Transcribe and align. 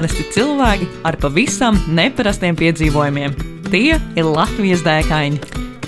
Parasti 0.00 0.22
cilvēki 0.32 0.86
ar 1.04 1.16
pavisam 1.20 1.76
neparastiem 1.92 2.56
piedzīvojumiem. 2.56 3.34
Tie 3.66 3.98
ir 4.00 4.24
Latvijas 4.24 4.80
dēkaini. 4.80 5.36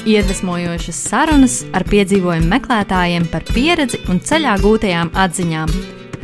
Iedvesmojošas 0.05 0.99
sarunas 1.07 1.55
ar 1.73 1.87
piedzīvojumu 1.89 2.51
meklētājiem 2.51 3.25
par 3.33 3.47
pieredzi 3.49 4.03
un 4.13 4.21
ceļā 4.21 4.59
gūtajām 4.61 5.15
atziņām. 5.17 5.73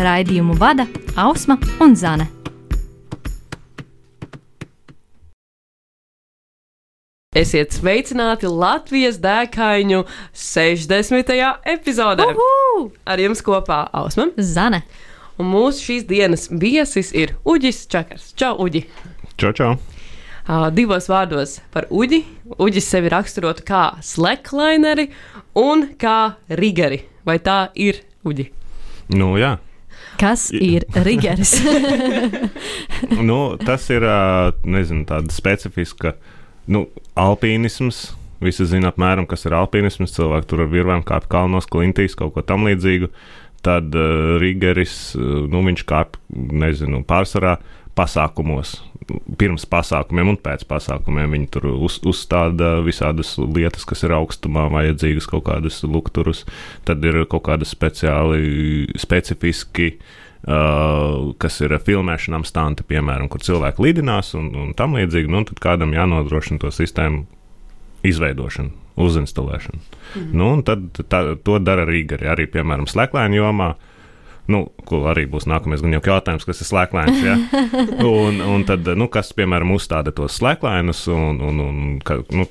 Raidījumu 0.04 0.58
vada 0.60 0.84
Ausma 1.16 1.56
un 1.80 1.96
Zane. 1.96 2.28
Esiet 7.32 7.72
sveicināti 7.72 8.52
Latvijas 8.52 9.16
dēkaņu 9.24 10.04
60. 10.36 11.36
epizodē. 11.64 12.34
Uhu! 12.36 12.90
Ar 13.08 13.28
jums 13.30 13.40
kopā 13.40 13.86
Ausma. 13.96 14.34
Zane. 14.36 14.84
Un 15.38 15.46
mūsu 15.52 15.84
šīs 15.86 16.06
dienas 16.08 16.48
viesis 16.50 17.12
ir 17.14 17.36
Uģis 17.46 17.84
Čakars. 17.86 18.32
Čau, 18.34 18.56
Uģi! 18.64 18.80
Čau, 19.38 19.52
čau! 19.54 19.76
Uh, 20.48 20.66
divos 20.74 21.06
vārdos 21.06 21.60
par 21.70 21.86
Uģi. 21.94 22.24
Uģis 22.58 22.88
sevi 22.90 23.12
raksturotu 23.12 23.62
kā 23.68 23.82
slacklineri 24.02 25.06
un 25.54 25.92
kā 26.00 26.34
rigeri. 26.58 27.04
Vai 27.22 27.38
tā 27.38 27.68
ir 27.78 28.00
Uģi? 28.26 28.48
Nu, 29.14 29.36
jā. 29.38 29.54
Kas 30.18 30.48
ir 30.50 30.88
Rigeris? 31.06 31.54
nu, 33.30 33.38
tas 33.62 33.86
ir 33.94 34.02
nezinu, 34.66 35.06
tāda 35.06 35.30
specifiska 35.30 36.16
nu, 36.66 36.88
alpīnisms. 37.14 38.08
Visi 38.42 38.66
zina 38.70 38.90
apmēram, 38.90 39.26
kas 39.30 39.46
ir 39.46 39.54
alpīnisms. 39.54 40.18
Cilvēki 40.18 40.50
tur 40.50 40.66
ar 40.66 40.72
virvēm 40.74 41.06
kāpj 41.06 41.30
kalnos, 41.30 41.70
klintīs, 41.70 42.18
kaut 42.18 42.34
ko 42.34 42.42
tam 42.42 42.66
līdzīgu. 42.66 43.12
Tad 43.66 43.94
uh, 43.96 44.36
Rigeris, 44.42 45.16
uh, 45.18 45.46
nu, 45.50 45.64
viņš 45.66 45.84
kāpj, 45.88 46.20
nezinu, 46.62 47.02
pārsvarā 47.08 47.56
pasākumos. 47.98 48.76
Pirms 49.40 49.64
pasākumiem 49.66 50.34
un 50.34 50.38
pēc 50.42 50.62
pasākumiem 50.68 51.32
viņi 51.34 51.48
tur 51.54 51.66
uz, 51.72 51.96
uzstāda 52.06 52.76
visādas 52.84 53.32
lietas, 53.40 53.86
kas 53.88 54.04
ir 54.06 54.14
augstumā 54.14 54.68
vajadzīgas, 54.70 55.26
kaut 55.30 55.46
kādas 55.48 55.80
lukturus. 55.86 56.44
Tad 56.86 57.04
ir 57.08 57.24
kaut 57.30 57.46
kādi 57.48 57.68
speciāli, 57.68 58.88
specifiski 59.00 59.94
Uh, 60.38 61.32
kas 61.42 61.56
ir 61.66 61.72
filmēšanām 61.82 62.44
stanti, 62.46 62.84
piemēram, 62.86 63.26
kur 63.28 63.42
cilvēki 63.42 63.82
lidinās 63.82 64.30
un, 64.38 64.52
un 64.54 64.68
tam 64.78 64.94
līdzīgi. 64.94 65.28
Nu, 65.34 65.42
tad 65.48 65.58
kādam 65.60 65.90
jānodrošina 65.96 66.62
to 66.62 66.70
sistēmu 66.72 67.24
izveidošanu, 68.06 68.70
uzinstalēšanu. 68.98 69.84
Mm. 70.14 70.32
Nu, 70.36 70.48
tad 70.66 71.04
tā, 71.10 71.22
to 71.44 71.60
dara 71.62 71.86
Rīgari 71.88 72.28
arī, 72.30 72.48
piemēram, 72.50 72.88
slēglaini 72.90 73.40
jomā. 73.40 73.74
Nu, 74.48 74.62
ko 74.88 75.02
arī 75.10 75.26
būs 75.28 75.44
nākamais 75.44 75.82
gan 75.84 75.92
jau 75.92 76.00
jautājums, 76.06 76.46
kas 76.48 76.62
ir 76.64 76.68
slēglains. 76.70 77.18
Ja? 77.20 77.34
Un, 78.08 78.38
un 78.40 78.62
tad, 78.64 78.86
nu, 78.96 79.04
kas, 79.12 79.34
piemēram, 79.36 79.74
uzstāda 79.74 80.14
tos 80.16 80.38
slēglainus 80.40 81.02
un, 81.12 81.36
un, 81.44 81.60
un 81.60 81.98
ka, 82.00 82.16
nu, 82.32 82.46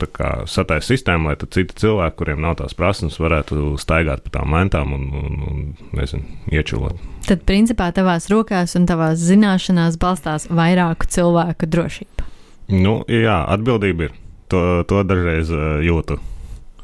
sataisa 0.46 0.92
sistēmu, 0.92 1.32
lai 1.32 1.38
citi 1.42 1.74
cilvēki, 1.82 2.18
kuriem 2.20 2.44
nav 2.46 2.60
tās 2.62 2.78
prasības, 2.78 3.18
varētu 3.24 3.74
staigāt 3.82 4.22
pa 4.28 4.36
tām 4.38 4.54
lentām 4.54 4.94
un, 4.94 5.10
un, 5.18 5.42
un 5.50 5.98
nezinu, 5.98 6.38
iečulot. 6.54 7.02
Tad, 7.26 7.42
principā, 7.50 7.90
tavās 7.96 8.30
rokās 8.30 8.78
un 8.78 8.86
tavās 8.88 9.18
zināšanās 9.18 9.98
balstās 9.98 10.46
vairāku 10.54 11.10
cilvēku 11.18 11.66
drošība. 11.74 12.30
Nu, 12.78 13.00
jā, 13.10 13.42
atbildība 13.58 14.12
ir. 14.12 14.18
To, 14.52 14.84
to 14.88 15.02
dažreiz 15.04 15.50
jūtu. 15.84 16.22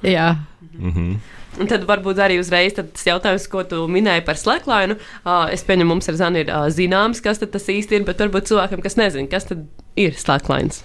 Jā. 0.04 0.34
Mhm. 0.74 1.16
Un 1.62 1.70
tad 1.70 1.84
varbūt 1.86 2.18
arī 2.24 2.40
uzreiz 2.42 2.74
tas 2.74 3.06
jautājums, 3.06 3.46
ko 3.52 3.62
tu 3.70 3.84
minēji 3.92 4.24
par 4.26 4.40
slēglainu. 4.40 4.98
Uh, 5.22 5.52
es 5.54 5.62
pieņemu, 5.68 5.92
mums 5.92 6.10
ar 6.10 6.18
Zani 6.18 6.42
ir 6.42 6.50
uh, 6.50 6.66
zināms, 6.74 7.22
kas 7.22 7.44
tas 7.44 7.70
īsti 7.70 8.00
ir, 8.00 8.08
bet 8.08 8.24
varbūt 8.24 8.50
cilvēkam, 8.50 8.82
kas 8.82 8.98
nezina, 8.98 9.30
kas 9.30 9.46
tad 9.52 9.68
ir 10.00 10.18
slēglains. 10.18 10.82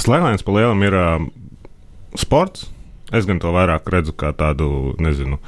Slēglains 0.00 0.44
pa 0.46 0.56
lielam 0.56 0.84
ir 0.86 0.96
uh, 0.96 1.28
sports. 2.16 2.70
Es 3.12 3.28
gan 3.28 3.40
to 3.40 3.52
vairāk 3.52 3.88
redzu 3.92 4.12
kā 4.16 4.34
tādu, 4.36 4.94
nezinu, 5.00 5.38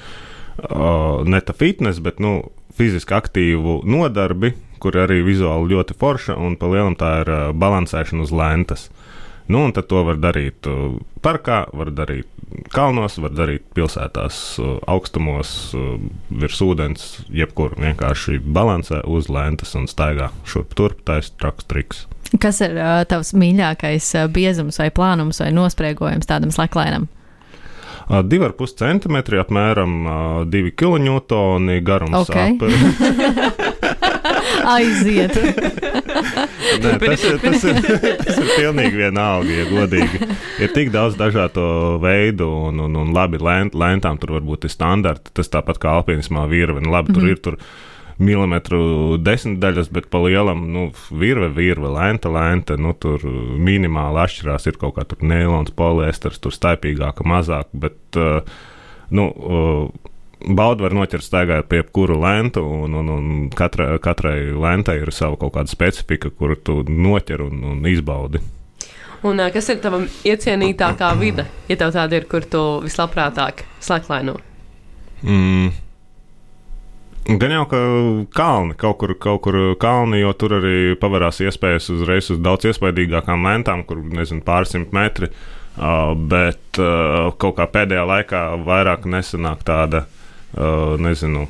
uh, 0.65 1.25
ne 1.29 1.41
tā 1.45 1.57
fitnes, 1.57 2.01
bet 2.05 2.21
nu, 2.21 2.51
fiziski 2.77 3.17
aktīvu 3.17 3.81
nodarbi, 3.89 4.55
kur 4.81 4.97
arī 4.97 5.21
vizuāli 5.25 5.75
ļoti 5.75 5.97
forša 6.01 6.37
un 6.41 6.57
pa 6.61 6.69
lielam 6.73 6.97
tā 7.01 7.19
ir 7.25 7.33
uh, 7.33 7.43
balansēšana 7.57 8.29
uz 8.29 8.33
lentas. 8.33 8.89
Nu, 9.51 9.65
un 9.67 9.73
to 9.75 10.03
var 10.07 10.19
darīt 10.23 10.67
uh, 10.71 10.95
parkā, 11.25 11.65
var 11.75 11.91
darīt 11.91 12.29
kalnos, 12.75 13.17
var 13.23 13.33
darīt 13.35 13.65
pilsētās, 13.75 14.37
uh, 14.63 14.77
augstumos, 14.91 15.73
uh, 15.75 15.97
virs 16.31 16.61
ūdens, 16.63 17.09
jebkur 17.35 17.75
vienkārši 17.81 18.39
balansē 18.47 19.03
uz 19.11 19.31
lentas 19.33 19.75
un 19.79 19.89
staigā 19.91 20.31
šurp 20.47 20.77
turp, 20.79 21.03
taisa 21.09 21.35
traks 21.43 21.67
triks. 21.71 22.05
Kas 22.39 22.61
ir 22.63 22.77
uh, 22.79 23.01
tavs 23.11 23.33
mīļākais 23.35 24.13
uh, 24.21 24.29
biezums 24.31 24.79
vai 24.79 24.91
plānums 24.95 25.43
vai 25.43 25.51
nospriegojums 25.57 26.31
tādam 26.31 26.55
slēglainam? 26.55 27.09
Uh, 28.07 28.23
2,5 28.27 28.79
cm, 28.79 29.19
apmēram 29.43 29.99
uh, 30.07 30.15
2 30.51 30.75
kN 30.79 31.75
garums. 31.87 32.31
Okay. 32.31 32.55
Aiziet! 34.71 35.37
Nē, 36.81 36.95
tas, 37.01 37.25
ir, 37.27 37.37
tas, 37.43 37.65
ir, 37.67 37.79
tas 38.21 38.39
ir 38.39 38.49
pilnīgi 38.55 39.01
vienalga, 39.01 39.51
ja 39.51 39.67
godīgi. 39.71 40.21
Ir 40.63 40.73
tik 40.75 40.93
daudz 40.95 41.19
dažādu 41.19 41.99
veidu, 42.03 42.49
un, 42.71 42.81
un, 42.87 42.99
un 43.03 43.13
labi, 43.17 43.41
lent, 43.43 43.77
lentām 43.79 44.19
tur 44.21 44.37
varbūt 44.39 44.69
ir 44.69 44.75
standarti. 44.75 45.33
Tas 45.37 45.51
tāpat 45.53 45.81
kā 45.83 45.95
alpīnismā 46.01 46.47
virve. 46.51 46.83
Nu, 46.85 46.93
labi, 46.95 47.15
tur 47.15 47.23
mm 47.23 47.29
-hmm. 47.29 47.39
ir 47.39 47.45
tur 47.47 47.59
milimetru 48.21 49.17
desmitdaļas, 49.25 49.89
bet 49.93 50.11
pa 50.13 50.21
lielam, 50.21 50.67
nu, 50.73 50.91
virve, 51.11 51.49
virve, 51.57 51.89
lenta, 51.89 52.29
lenta, 52.29 52.77
nu, 52.77 52.93
tur 52.93 53.25
minimāli 53.57 54.21
atšķirās. 54.25 54.67
Ir 54.69 54.77
kaut 54.81 54.99
kā 54.99 55.07
tur 55.09 55.25
neilons, 55.25 55.73
poliesters, 55.77 56.39
tur 56.39 56.53
staipīgāka, 56.53 57.25
mazāk, 57.25 57.73
bet, 57.73 57.99
uh, 58.17 58.43
nu, 59.11 59.27
uh, 59.31 60.11
baudu 60.47 60.85
var 60.87 60.95
noķert 60.97 61.25
staigājot 61.25 61.69
pie 61.69 61.81
jebkura 61.83 62.17
lentu, 62.21 62.63
un, 62.65 62.95
un, 62.97 63.11
un 63.13 63.27
katra, 63.57 63.93
katrai 64.03 64.51
lentai 64.55 65.01
ir 65.03 65.13
sava 65.15 65.39
kaut 65.41 65.55
kāda 65.57 65.73
specifika, 65.73 66.31
kuru 66.31 66.57
tu 66.57 66.81
noķer 66.89 67.45
un, 67.45 67.61
un 67.73 67.85
izbaudi. 67.91 68.43
Un, 69.27 69.43
kas 69.53 69.69
ir 69.69 69.83
tava 69.85 70.01
iecienītākā 70.25 71.11
vide, 71.21 71.45
ja 71.69 71.77
tev 71.77 71.93
tāda 71.93 72.17
ir, 72.17 72.27
kur 72.31 72.47
tu 72.49 72.65
vislabprātāk 72.87 73.67
slēglaino? 73.85 74.39
Mm. 75.21 75.75
Gan 77.41 77.53
jau, 77.53 77.67
ka 77.69 77.81
kalni 78.35 78.75
kaut 78.81 78.97
kur, 79.03 79.13
kaut 79.21 79.43
kur 79.45 79.59
kalni, 79.81 80.23
jo 80.23 80.33
tur 80.41 80.57
arī 80.57 80.97
pavarās 80.99 81.43
iespējas 81.45 81.91
uzreiz 81.93 82.31
uz 82.33 82.41
daudz 82.41 82.71
iespaidīgākām 82.71 83.45
lentām, 83.45 83.85
kur 83.87 84.01
nezinu, 84.01 84.41
pārsimt 84.47 84.97
metri. 84.97 85.29
Uh, 85.81 86.17
bet 86.17 86.81
uh, 86.83 87.29
kaut 87.41 87.55
kā 87.61 87.69
pēdējā 87.71 88.03
laikā 88.09 88.41
vairāk 88.67 89.05
nesanāk 89.09 89.61
tāda, 89.69 90.01
uh, 90.03 90.20
nezinu, 91.01 91.45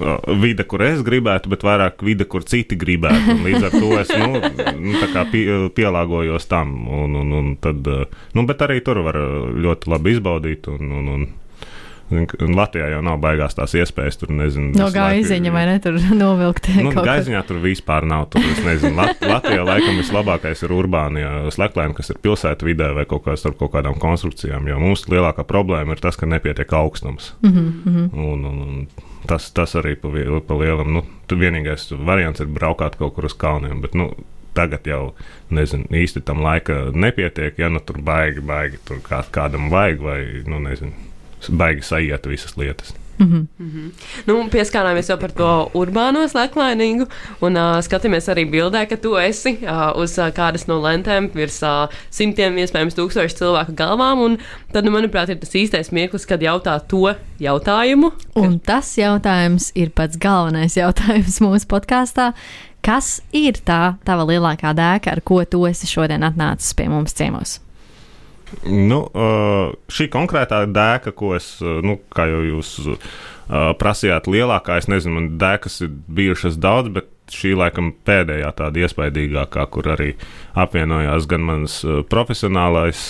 uh, 0.00 0.34
vide, 0.40 0.66
kur 0.68 0.82
es 0.84 1.02
gribētu, 1.06 1.50
bet 1.52 1.64
vairāk 1.64 2.04
vide, 2.04 2.26
kur 2.28 2.44
citi 2.48 2.76
gribētu. 2.80 3.36
Un 3.36 3.46
līdz 3.46 3.68
ar 3.68 3.76
to 3.76 3.92
es 4.00 4.12
nu, 4.18 4.42
nu, 4.80 4.98
pie, 5.32 5.44
pielāgojos 5.76 6.48
tam. 6.50 6.74
Un, 6.88 7.16
un, 7.20 7.32
un 7.38 7.54
tad, 7.62 7.86
uh, 7.88 8.04
nu, 8.34 8.46
bet 8.48 8.66
arī 8.66 8.80
tur 8.84 9.02
var 9.06 9.18
ļoti 9.18 9.92
labi 9.94 10.16
izbaudīt. 10.18 10.68
Un, 10.72 10.92
un, 11.00 11.10
un, 11.16 11.26
Latvijā 12.54 12.88
jau 12.92 13.00
nav 13.04 13.18
baigās 13.22 13.56
tās 13.56 13.74
iespējas. 13.78 14.18
Tur 14.20 14.32
nezinu, 14.34 14.72
no 14.78 14.88
gaiziņa 14.94 15.52
vai 15.54 15.64
ne 15.68 15.76
tur 15.84 15.98
novilkt. 16.24 16.68
Nu, 16.80 16.92
gaiziņā 16.94 17.44
tur 17.48 17.60
vispār 17.64 18.06
nav. 18.08 18.28
Tur, 18.34 18.44
nezinu, 18.66 18.94
Lat 18.98 19.24
Latvijā 19.34 19.64
laikam 19.66 19.98
vislabākais 20.00 20.64
ir 20.66 20.74
urbānija 20.76 21.32
sleklēna, 21.54 21.96
kas 21.96 22.12
ir 22.14 22.20
pilsētu 22.24 22.70
vidē 22.70 22.92
vai 22.96 23.06
kaut, 23.10 23.24
kā 23.26 23.38
starp 23.40 23.58
kaut 23.62 23.74
kādām 23.76 23.98
konstrukcijām. 24.02 24.68
Jo 24.70 24.78
mums 24.82 25.06
lielākā 25.10 25.46
problēma 25.48 25.96
ir 25.96 26.04
tas, 26.04 26.18
ka 26.20 26.28
nepietiek 26.30 26.72
augstums. 26.78 27.32
Mm 27.42 27.56
-hmm. 27.56 28.08
un, 28.12 28.44
un, 28.44 28.62
un 28.68 28.86
tas, 29.26 29.50
tas 29.52 29.74
arī 29.80 29.96
pa, 29.96 30.12
pa 30.46 30.60
lielam. 30.60 30.92
Nu, 30.92 31.04
vienīgais 31.30 31.90
variants 32.06 32.40
ir 32.40 32.46
braukāt 32.46 32.96
kaut 32.96 33.14
kur 33.14 33.24
uz 33.24 33.34
kalniem. 33.34 33.80
Bet, 33.80 33.94
nu, 33.94 34.12
tagad 34.54 34.86
jau 34.86 35.14
nezinu, 35.54 35.88
īsti 35.90 36.22
tam 36.24 36.42
laika 36.44 36.90
nepietiek. 36.92 37.58
Ja 37.58 37.68
nu 37.68 37.80
tur 37.80 37.98
baigi, 38.02 38.40
baigi 38.40 38.78
tur 38.84 39.02
kā, 39.04 39.22
kādam 39.34 39.70
vajag, 39.70 40.00
vai 40.00 40.20
nu, 40.46 40.60
nezinu 40.68 40.92
baigi 41.50 41.82
sajiet 41.82 42.26
visas 42.26 42.56
lietas. 42.56 42.94
Mm 43.18 43.26
-hmm. 43.32 43.46
Mm 43.58 43.70
-hmm. 43.70 43.90
nu, 44.26 44.48
pieskārāmies 44.48 45.08
jau 45.08 45.18
par 45.18 45.30
to 45.30 45.70
urbāno 45.74 46.28
slēglainīgu, 46.28 47.06
un 47.40 47.56
uh, 47.56 47.78
skatāmies 47.78 48.28
arī 48.28 48.50
bildē, 48.50 48.88
ka 48.88 48.96
tu 48.96 49.16
esi 49.16 49.58
uh, 49.62 50.02
uz 50.02 50.18
uh, 50.18 50.24
kādas 50.24 50.66
no 50.66 50.80
lentēm 50.80 51.30
virs 51.34 51.62
uh, 51.62 51.88
simtiem, 52.10 52.58
iespējams, 52.58 52.94
tūkstošu 52.94 53.36
cilvēku 53.36 53.72
galvām. 53.72 54.18
Un 54.18 54.38
tad, 54.72 54.84
nu, 54.84 54.90
manuprāt, 54.90 55.28
ir 55.28 55.36
tas 55.36 55.54
īstais 55.54 55.92
mirklis, 55.92 56.26
kad 56.26 56.42
jautā 56.42 56.80
to 56.88 57.14
jautājumu. 57.40 58.12
Un 58.34 58.60
tas 58.60 58.98
jautājums 58.98 59.72
ir 59.74 59.90
pats 59.90 60.16
galvenais 60.16 60.76
jautājums 60.76 61.40
mūsu 61.40 61.66
podkāstā. 61.66 62.32
Kas 62.82 63.22
ir 63.32 63.52
tā 63.52 63.94
tava 64.04 64.24
lielākā 64.24 64.74
dēka, 64.74 65.12
ar 65.12 65.20
ko 65.20 65.44
tu 65.44 65.66
esi 65.66 65.86
šodien 65.86 66.22
atnācis 66.22 66.74
pie 66.74 66.88
mums 66.88 67.12
ciemos? 67.12 67.63
Nu, 68.68 69.00
šī 69.90 70.08
konkrētā 70.12 70.64
dēka, 70.70 71.12
ko 71.16 71.34
es, 71.36 71.56
nu, 71.60 71.98
kā 72.14 72.28
jau 72.30 72.42
jūs 72.44 72.76
prasījāt, 73.80 74.28
lielākā, 74.30 74.78
es 74.80 74.88
nezinu, 74.88 75.18
man 75.18 75.26
dēkas 75.40 75.82
ir 75.84 75.90
bijušas 76.16 76.56
daudz, 76.60 76.92
bet 76.94 77.10
šī 77.32 77.54
laikam 77.56 77.90
pēdējā 78.04 78.50
tāda 78.56 78.84
iespaidīgākā, 78.84 79.64
kur 79.72 79.88
arī 79.94 80.10
apvienojās 80.60 81.26
gan 81.28 81.44
mans 81.44 81.78
profesionālais 82.12 83.02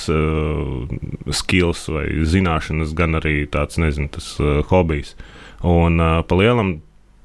skills 1.35 1.85
vai 1.91 2.07
zināšanas, 2.23 2.95
gan 2.99 3.19
arī 3.19 3.43
tāds, 3.51 3.79
nezinu, 3.83 4.11
tas 4.15 4.35
hobijs. 4.71 5.15
Un 5.67 5.99
pa 5.99 6.39
lielam 6.39 6.77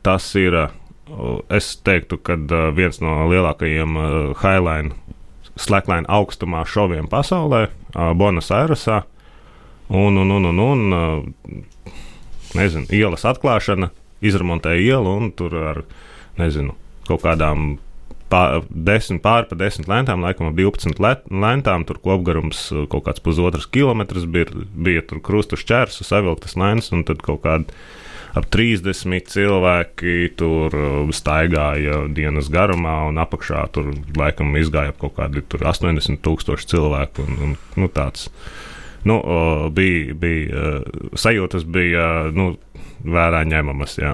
tas 0.06 0.32
ir, 0.40 0.58
es 1.54 1.72
teiktu, 1.86 2.18
ka 2.26 2.40
viens 2.78 3.02
no 3.06 3.22
lielākajiem 3.30 4.02
highline, 4.42 4.98
slackline 5.60 6.08
augstumā 6.10 6.64
šoviem 6.68 7.10
pasaulē, 7.12 7.68
uh, 7.68 8.12
Buenos 8.18 8.52
Airesā. 8.56 9.04
Un, 9.90 10.18
un, 10.22 10.32
un, 10.32 10.46
un, 10.46 10.60
un 10.62 11.64
nezinu, 12.58 12.86
ielas 12.94 13.26
atklāšana, 13.26 13.90
izremontēja 14.22 14.96
ielu 14.96 15.14
un 15.18 15.32
tur 15.34 15.56
ar, 15.58 15.84
nezinu, 16.38 16.76
kaut 17.08 17.24
kādām 17.26 17.78
pār, 18.30 18.64
desmit, 18.70 19.22
pāri 19.26 19.50
pa 19.50 19.58
desmit 19.60 19.90
lentām, 19.90 20.24
laikam 20.26 20.52
ap 20.52 20.58
12 20.60 21.02
let, 21.04 21.26
lentām, 21.30 21.86
tur 21.88 22.00
kopgarums 22.04 22.68
kaut 22.92 23.08
kāds 23.08 23.24
pusotrs 23.26 23.70
kilometrs 23.74 24.28
bija, 24.30 24.54
bija 24.74 25.06
tur 25.10 25.24
krustu 25.26 25.60
šķērs, 25.60 26.02
savilktas 26.06 26.58
lentes 26.60 26.94
un 26.96 27.06
tad 27.08 27.24
kaut 27.26 27.42
kādi 27.46 27.80
ap 28.38 28.48
30 28.54 29.30
cilvēki 29.34 30.16
tur 30.40 30.76
uh, 30.76 31.12
staigāja 31.16 32.04
dienas 32.14 32.50
garumā, 32.54 33.02
un 33.10 33.22
apakšā 33.22 33.66
tur 33.76 33.92
laikam 34.18 34.56
izgāja 34.60 34.96
kaut 34.98 35.18
kādi 35.18 35.44
80 35.44 36.22
tūkstoši 36.26 36.70
cilvēku. 36.74 37.26
Un, 37.26 37.40
un, 37.46 37.56
nu, 37.80 37.90
tāds, 37.94 38.30
nu, 39.08 39.20
o, 39.20 39.70
bija, 39.74 40.18
bija 40.20 40.50
uh, 40.81 41.08
sajūtas, 41.18 41.66
bija 41.66 42.10
nu, 42.36 42.52
vērā 43.06 43.46
ņemamas. 43.50 43.98
Jā. 44.02 44.14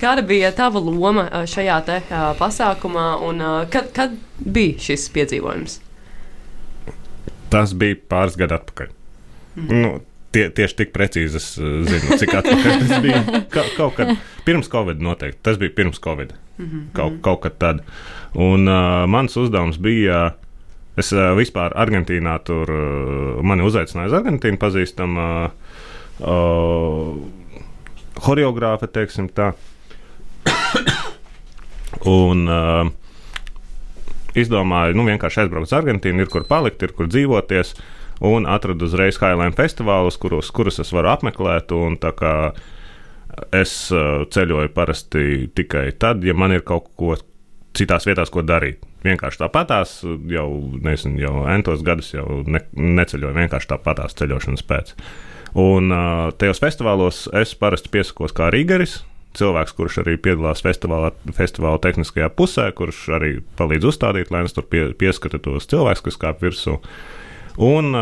Kāda 0.00 0.24
bija 0.26 0.50
tava 0.56 0.80
loma 0.82 1.26
šajā 1.48 1.78
te, 1.86 2.00
pasākumā 2.38 3.06
un 3.26 3.42
kad, 3.72 3.90
kad 3.96 4.16
bija 4.40 4.80
šis 4.88 5.06
piedzīvojums? 5.14 5.80
Tas 7.52 7.74
bija 7.76 7.98
pāris 8.10 8.38
gadu 8.40 8.56
atpakaļ. 8.56 8.92
Mm. 9.58 9.82
Nu, 9.82 9.92
tie, 10.34 10.46
tieši 10.54 10.76
tik 10.82 10.92
precīzi 10.94 11.38
es 11.40 11.48
uh, 11.60 11.80
zinu, 11.86 12.18
cik 12.20 12.34
atpakaļ 12.40 12.84
tas 12.84 13.02
bija. 13.04 13.22
Ka, 13.54 13.64
kaut 13.76 13.96
kad 13.98 14.14
pirms 14.46 14.70
Covid 14.72 15.02
noteikti. 15.04 15.40
Tas 15.46 15.58
bija 15.60 15.74
pirms 15.76 16.00
Covid. 16.02 16.34
Mm 16.58 16.66
-hmm. 16.66 16.84
kaut, 16.96 17.18
kaut 17.22 17.40
kad 17.46 17.58
tad. 17.58 17.82
Un 18.34 18.68
uh, 18.68 19.06
mans 19.08 19.36
uzdevums 19.36 19.78
bija. 19.78 20.34
Es 20.96 21.12
uh, 21.12 21.32
vispār 21.38 21.72
Argentīnā 21.78 22.38
tur 22.44 22.70
uh, 22.70 23.42
mani 23.42 23.62
uzaicināju 23.62 24.06
uz 24.10 24.12
Argentīnu, 24.12 24.58
pazīstam 24.58 25.16
uh, 25.16 25.50
uh, 26.20 27.16
horeogrāfa, 28.26 28.86
teiksim 28.86 29.28
tā. 29.28 29.52
Un 32.06 32.48
uh, 32.48 32.90
izdomāju, 34.38 34.96
nu, 34.96 35.06
vienkārši 35.08 35.44
aizbraukt 35.44 35.68
uz 35.68 35.76
Argentīnu, 35.76 36.24
ir 36.24 36.30
kur 36.32 36.46
palikt, 36.48 36.82
ir 36.82 36.94
kur 36.96 37.08
dzīvoties. 37.10 37.74
Un 38.20 38.44
atradu 38.50 38.84
uzreiz 38.84 39.16
Highline 39.20 39.56
festivālus, 39.56 40.18
kurus, 40.20 40.50
kurus 40.52 40.80
es 40.82 40.92
varu 40.92 41.08
apmeklēt. 41.14 41.72
Un, 41.72 41.96
es 43.56 43.72
uh, 43.94 44.26
ceļoju 44.28 44.72
parasti 44.76 45.48
tikai 45.56 45.90
tad, 45.98 46.24
ja 46.26 46.34
man 46.36 46.52
ir 46.52 46.64
kaut 46.66 46.90
ko 47.00 47.16
citās 47.76 48.06
vietās, 48.08 48.32
ko 48.32 48.42
darīt. 48.44 48.82
Vienkārši 49.04 49.40
tāpatās, 49.40 50.00
jau, 50.28 50.48
nezinu, 50.84 51.20
jau 51.22 51.34
entos 51.48 51.84
gadus 51.86 52.10
jau 52.12 52.42
ne, 52.44 52.60
neceļoju, 52.76 53.36
vienkārši 53.38 53.70
tāpatās 53.70 54.16
ceļošanas 54.18 54.66
pēc. 54.68 54.92
Un 55.60 55.88
uh, 55.94 56.26
tajos 56.38 56.60
festivālos 56.62 57.24
es 57.40 57.54
parasti 57.58 57.90
piesakos 57.94 58.34
kā 58.36 58.50
Rīgeris, 58.52 59.00
cilvēks, 59.38 59.74
kurš 59.78 60.00
arī 60.02 60.16
piedalās 60.20 60.62
festivālā, 60.64 61.12
festivāla 61.36 61.80
tehniskajā 61.82 62.28
pusē, 62.34 62.68
kurš 62.76 63.06
arī 63.16 63.32
palīdz 63.58 63.88
uzstādīt, 63.92 64.30
lai 64.34 64.44
es 64.46 64.54
tur 64.56 64.66
pie, 64.70 64.90
pieskatu 64.98 65.40
tos 65.42 65.68
cilvēkus, 65.70 66.04
kas 66.08 66.20
kāp 66.20 66.44
virsū. 66.44 66.76
Un 67.58 67.94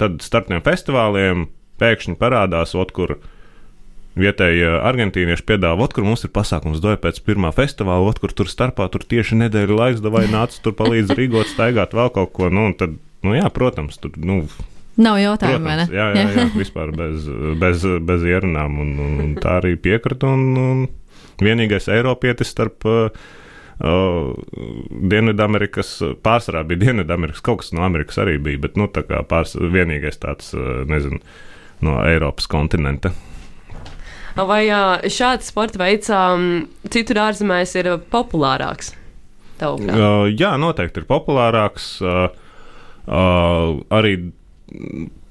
tad 0.00 0.18
starp 0.24 0.50
tiem 0.50 0.64
festivāliem 0.64 1.46
pēkšņi 1.80 2.18
parādās, 2.20 2.74
ot, 2.78 2.92
kur 2.94 3.16
vietējie 4.18 4.68
argentīnieši 4.84 5.46
piedāvā, 5.48 5.86
ot, 5.86 5.94
kur 5.96 6.04
mums 6.04 6.26
ir 6.26 6.32
pasākums 6.34 6.82
doja 6.84 7.00
pēc 7.00 7.22
pirmā 7.24 7.52
festivāla, 7.56 8.10
ot, 8.12 8.20
kur 8.20 8.34
tur 8.36 8.50
starpā 8.50 8.90
tur 8.92 9.06
tieši 9.08 9.38
nedēļa 9.46 9.78
laiks, 9.78 10.04
vai 10.04 10.26
nāc 10.30 10.58
tur 10.64 10.76
palīdz 10.76 11.16
rīgot, 11.16 11.48
staigāt 11.54 11.96
vēl 11.96 12.12
kaut 12.12 12.34
ko. 12.36 12.52
Nu, 12.52 12.68
tad, 12.76 12.98
nu 13.24 13.38
jā, 13.38 13.48
protams, 13.54 13.98
tur, 14.02 14.14
nu, 14.20 14.42
Nav 15.00 15.16
jautājumu, 15.16 15.64
vai 15.64 15.76
ne? 15.80 15.84
Jā, 15.88 16.10
jā, 16.12 16.24
jā, 16.36 16.42
vispār 16.62 16.90
bez, 16.92 17.24
bez, 17.60 17.84
bez 18.04 18.26
ierunām. 18.28 18.74
Un, 18.82 18.90
un, 19.00 19.30
tā 19.40 19.56
arī 19.62 19.72
piekrita. 19.80 20.28
Un, 20.28 20.42
un 20.60 20.82
vienīgais 21.40 21.88
Eiropietis 21.92 22.52
starp 22.52 22.84
uh, 22.84 23.22
Dienvidamerikas, 23.80 25.94
pārsvarā 26.22 26.62
bija 26.68 26.84
Dienvidamerikas, 26.84 27.42
kaut 27.44 27.62
kas 27.62 27.72
no 27.72 27.84
Amerikas 27.86 28.20
arī 28.22 28.36
bija, 28.42 28.60
bet 28.66 28.76
nu, 28.78 28.88
tā 28.92 29.02
kā 29.08 29.22
pārs, 29.26 29.56
vienīgais 29.56 30.20
tāds, 30.22 30.52
nezinu, 30.90 31.18
no 31.82 31.98
Eiropas 32.06 32.46
kontinenta. 32.50 33.12
Vai 34.36 34.64
šāds 35.12 35.50
sporta 35.52 35.80
veids 35.82 36.12
citur 36.92 37.22
ārzemēs 37.24 37.74
ir 37.80 37.90
populārāks? 38.12 38.92
Tavuprāt? 39.60 39.96
Jā, 40.40 40.54
noteikti 40.60 41.02
ir 41.02 41.10
populārāks. 41.10 41.84
Arī 43.06 44.14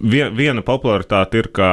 viena 0.01 0.63
popularitāte 0.65 1.41
ir 1.41 1.49
kā 1.55 1.71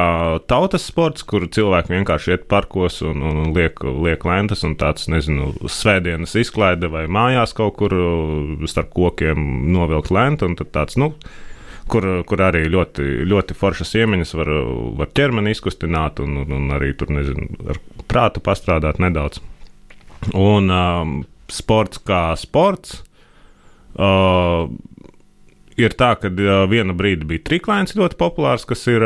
tautas 0.49 0.85
sports, 0.89 1.25
kur 1.27 1.47
cilvēki 1.49 1.93
vienkārši 1.93 2.33
iet 2.33 2.47
parkos 2.51 3.01
un, 3.05 3.21
un, 3.25 3.51
liek, 3.55 3.81
liek 3.83 4.25
lentas 4.25 4.63
un 4.67 4.75
tāds, 4.79 5.09
nezinu, 5.11 5.51
svētdienas 5.69 6.35
izklaide 6.39 6.89
vai 6.91 7.05
mājās 7.11 7.55
kaut 7.57 7.77
kur 7.81 7.95
starp 8.69 8.93
kokiem 8.95 9.71
novilkt 9.73 10.13
lentu 10.13 10.49
un 10.49 10.57
tāds, 10.59 10.97
nu, 11.01 11.11
kur, 11.89 12.07
kur 12.29 12.45
arī 12.45 12.65
ļoti, 12.69 13.07
ļoti 13.29 13.57
foršas 13.57 13.95
iemaņas 14.01 14.35
var, 14.37 14.53
var 15.01 15.11
ķermeni 15.17 15.53
izkustināt 15.55 16.21
un, 16.23 16.43
un 16.45 16.69
arī 16.77 16.93
tur, 16.97 17.11
nezinu, 17.13 17.49
ar 17.69 17.81
prātu 18.09 18.43
pastrādāt 18.45 19.01
nedaudz. 19.01 19.41
Un 20.35 20.69
um, 20.73 21.19
sports 21.49 22.01
kā 22.05 22.23
sports. 22.37 22.99
Uh, 23.99 24.69
ir 25.79 25.95
tā, 25.97 26.13
ka 26.19 26.31
viena 26.69 26.95
brīdi 26.97 27.27
bija 27.29 27.45
triklēns 27.49 27.95
ļoti 27.97 28.19
populārs, 28.19 28.67
kas 28.67 28.85
ir 28.91 29.05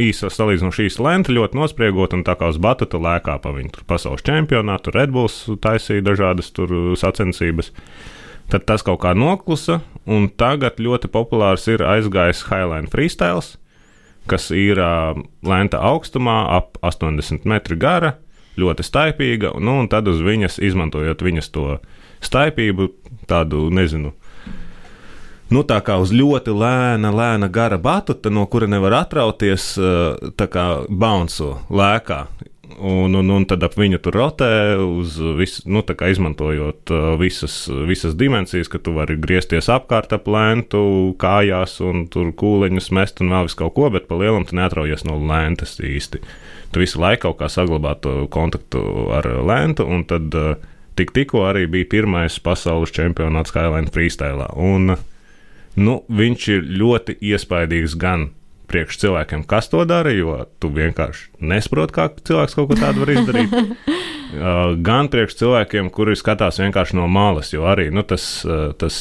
īsa 0.00 0.30
salīdzinoši 0.32 0.88
īsa 0.88 1.04
lenta, 1.04 1.34
ļoti 1.34 1.58
nospriegot, 1.58 2.16
un 2.16 2.24
tā 2.24 2.36
kā 2.40 2.48
uz 2.52 2.58
batuta 2.62 3.00
lēkā 3.02 3.36
pa 3.42 3.52
viņu 3.52 3.74
tur 3.76 3.86
pasaules 3.88 4.24
čempionātu, 4.24 4.94
Red 4.94 5.12
Bulls 5.12 5.44
taisīja 5.62 6.04
dažādas 6.06 6.52
tur 6.56 6.94
sacensības. 6.98 7.72
Tad 8.52 8.66
tas 8.68 8.84
kaut 8.84 9.02
kā 9.04 9.12
noklusa, 9.16 9.80
un 10.08 10.28
tagad 10.28 10.80
ļoti 10.82 11.08
populārs 11.12 11.68
ir 11.70 11.84
aizgājis 11.84 12.46
Highline 12.48 12.90
Freestyle, 12.92 13.44
kas 14.28 14.50
ir 14.54 14.80
uh, 14.80 15.18
lenta 15.46 15.80
augstumā, 15.82 16.42
ap 16.56 16.78
80 16.84 17.46
metru 17.48 17.78
gara, 17.80 18.16
ļoti 18.60 18.84
staipīga, 18.84 19.54
nu, 19.60 19.78
un 19.82 19.88
tad 19.92 20.08
uz 20.10 20.20
viņas, 20.24 20.58
izmantojot 20.62 21.24
viņas 21.24 21.48
to 21.54 21.66
staipību, 22.22 22.90
tādu, 23.30 23.66
nezinu, 23.72 24.12
nu, 25.52 25.64
tā 25.68 25.78
kā 25.84 25.98
uz 26.02 26.12
ļoti 26.14 26.54
lēna, 26.56 27.12
lēna 27.14 27.48
gara 27.52 27.78
batuta, 27.80 28.32
no 28.32 28.46
kura 28.50 28.68
nevar 28.70 29.02
atrauties, 29.02 29.74
eh, 29.78 30.32
tā 30.38 30.48
kā 30.50 30.66
bounce 30.88 31.54
lēkā. 31.70 32.26
Un, 32.82 33.12
un, 33.14 33.28
un 33.30 33.44
tad 33.46 33.62
ap 33.66 33.74
viņu 33.76 33.98
tur 34.02 34.16
rotē, 34.16 34.48
uz 34.80 35.18
visu, 35.36 35.60
nu, 35.70 35.82
izmantojot 35.84 36.90
uh, 36.90 37.02
visas, 37.20 37.66
visas 37.68 38.16
dimensijas, 38.16 38.70
ka 38.72 38.80
tu 38.80 38.94
vari 38.96 39.18
griezties 39.20 39.68
apkārt 39.70 40.14
ap 40.16 40.26
lēntu, 40.26 40.80
kājās 41.20 41.76
un 41.84 42.06
tur 42.10 42.32
kūleņus 42.32 42.88
mest 42.96 43.20
un 43.20 43.30
vēl 43.34 43.46
visu 43.46 43.60
kaut 43.60 43.76
ko, 43.76 43.90
bet 43.92 44.08
pa 44.08 44.16
lielam 44.16 44.48
tu 44.48 44.56
neatraujies 44.56 45.04
no 45.04 45.18
lēntas 45.20 45.76
īsti. 45.84 46.22
Tu 46.72 46.82
visu 46.82 47.02
laiku 47.02 47.28
kaut 47.28 47.42
kā 47.42 47.52
saglabā 47.52 47.94
to 48.00 48.16
kontaktu 48.32 48.82
ar 49.20 49.28
lēntu, 49.44 49.86
un 49.86 50.06
tad 50.08 50.32
uh, 50.32 50.56
tik, 50.96 51.12
tikko 51.12 51.44
arī 51.52 51.68
bija 51.70 51.90
pirmais 51.98 52.40
pasaules 52.42 52.94
čempionāts 52.94 53.52
Skyline 53.52 53.92
Freestyle. 53.92 54.48
Un, 54.56 54.96
uh, 54.96 55.08
nu, 55.76 56.02
viņš 56.08 56.48
ir 56.52 56.70
ļoti 56.80 57.16
iespaidīgs 57.32 57.96
gan 58.00 58.30
priekš 58.72 58.98
cilvēkiem, 59.02 59.44
kas 59.48 59.68
to 59.68 59.84
dara, 59.88 60.12
jo 60.14 60.36
tu 60.62 60.70
vienkārši 60.72 61.44
nesaproti, 61.44 61.94
kā 61.96 62.08
cilvēks 62.24 62.56
kaut 62.56 62.70
ko 62.70 62.78
tādu 62.80 63.04
var 63.04 63.12
izdarīt. 63.12 63.52
uh, 63.56 64.76
gan 64.84 65.10
priekš 65.12 65.36
cilvēkiem, 65.42 65.90
kuri 65.92 66.16
skatās 66.18 66.60
vienkārši 66.62 66.96
no 66.96 67.08
malas, 67.12 67.52
jo 67.52 67.66
arī 67.68 67.90
nu, 67.92 68.04
tas, 68.08 68.26
uh, 68.48 68.70
tas 68.78 69.00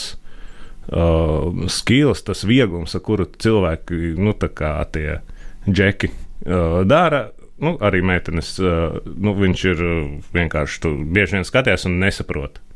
uh, 0.92 1.48
skills, 1.72 2.26
tas 2.28 2.44
vieglums, 2.48 2.98
ar 2.98 3.06
kuru 3.06 3.30
cilvēki, 3.32 4.18
nu, 4.20 4.36
tā 4.36 4.52
kā 4.52 4.74
tie 4.92 5.22
džeki 5.70 6.12
uh, 6.12 6.82
dara. 6.88 7.30
Nu, 7.62 7.76
arī 7.78 8.00
meitenes, 8.02 8.56
uh, 8.58 8.98
nu, 9.06 9.36
viņš 9.38 9.64
ir 9.70 9.86
uh, 9.86 9.98
vienkārši, 10.34 10.84
tu 10.84 10.96
bieži 10.98 11.38
vien 11.38 11.48
skaties 11.48 11.86
un 11.88 12.00
nesaproti 12.02 12.71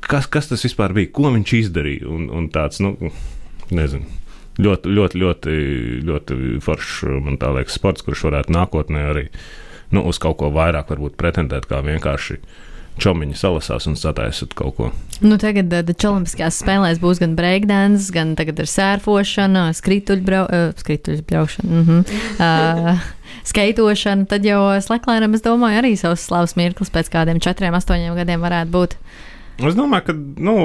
kas, 0.00 0.26
kas 0.26 0.50
tas 0.50 0.64
vispār 0.64 0.94
bija, 0.96 1.12
ko 1.12 1.30
viņš 1.34 1.54
izdarīja. 1.60 2.08
Un, 2.10 2.28
un 2.34 2.48
tāds, 2.52 2.80
nu, 2.84 2.94
nezinu. 3.70 4.18
Ļoti, 4.60 4.92
ļoti, 4.92 5.20
ļoti, 5.22 5.52
ļoti 6.04 6.38
foršs, 6.64 7.04
man 7.24 7.38
liekas, 7.40 7.78
sports, 7.78 8.04
kurš 8.04 8.26
varētu 8.28 8.52
nākotnē 8.52 9.04
arī 9.12 9.28
nu, 9.94 10.02
uz 10.06 10.18
kaut 10.22 10.36
ko 10.42 10.50
vairāk 10.54 10.90
pretendēt, 11.18 11.68
kā 11.70 11.80
vienkārši 11.86 12.36
čomiņi 13.00 13.38
salasās 13.38 13.86
un 13.88 13.96
sataisat 13.96 14.52
kaut 14.58 14.74
ko. 14.76 14.90
Nu, 15.24 15.38
tagad 15.40 15.72
uh, 15.72 16.10
Olimpiskajās 16.10 16.60
spēlēs 16.60 17.00
būs 17.00 17.20
gan 17.22 17.36
breakdance, 17.38 18.10
gan 18.12 18.34
tagad 18.36 18.60
ir 18.60 18.68
sērfošana, 18.68 19.70
skrituļbraukšana, 19.78 21.70
uh, 21.70 21.72
mm 21.76 21.84
-hmm. 21.88 22.00
uh, 22.36 23.00
skaitošana. 23.48 24.28
Tad 24.30 24.44
jau 24.44 24.60
Sleklēnam, 24.84 25.34
es 25.34 25.44
domāju, 25.46 25.80
arī 25.80 25.96
savs 25.96 26.26
slavas 26.28 26.56
mirklis 26.56 26.92
pēc 26.92 27.12
kādiem 27.12 27.40
četriem, 27.40 27.74
astoņiem 27.74 28.14
gadiem 28.14 28.40
varētu 28.40 28.70
būt. 28.70 28.96
Es 29.68 29.76
domāju, 29.76 30.06
ka 30.08 30.14
nu, 30.16 30.56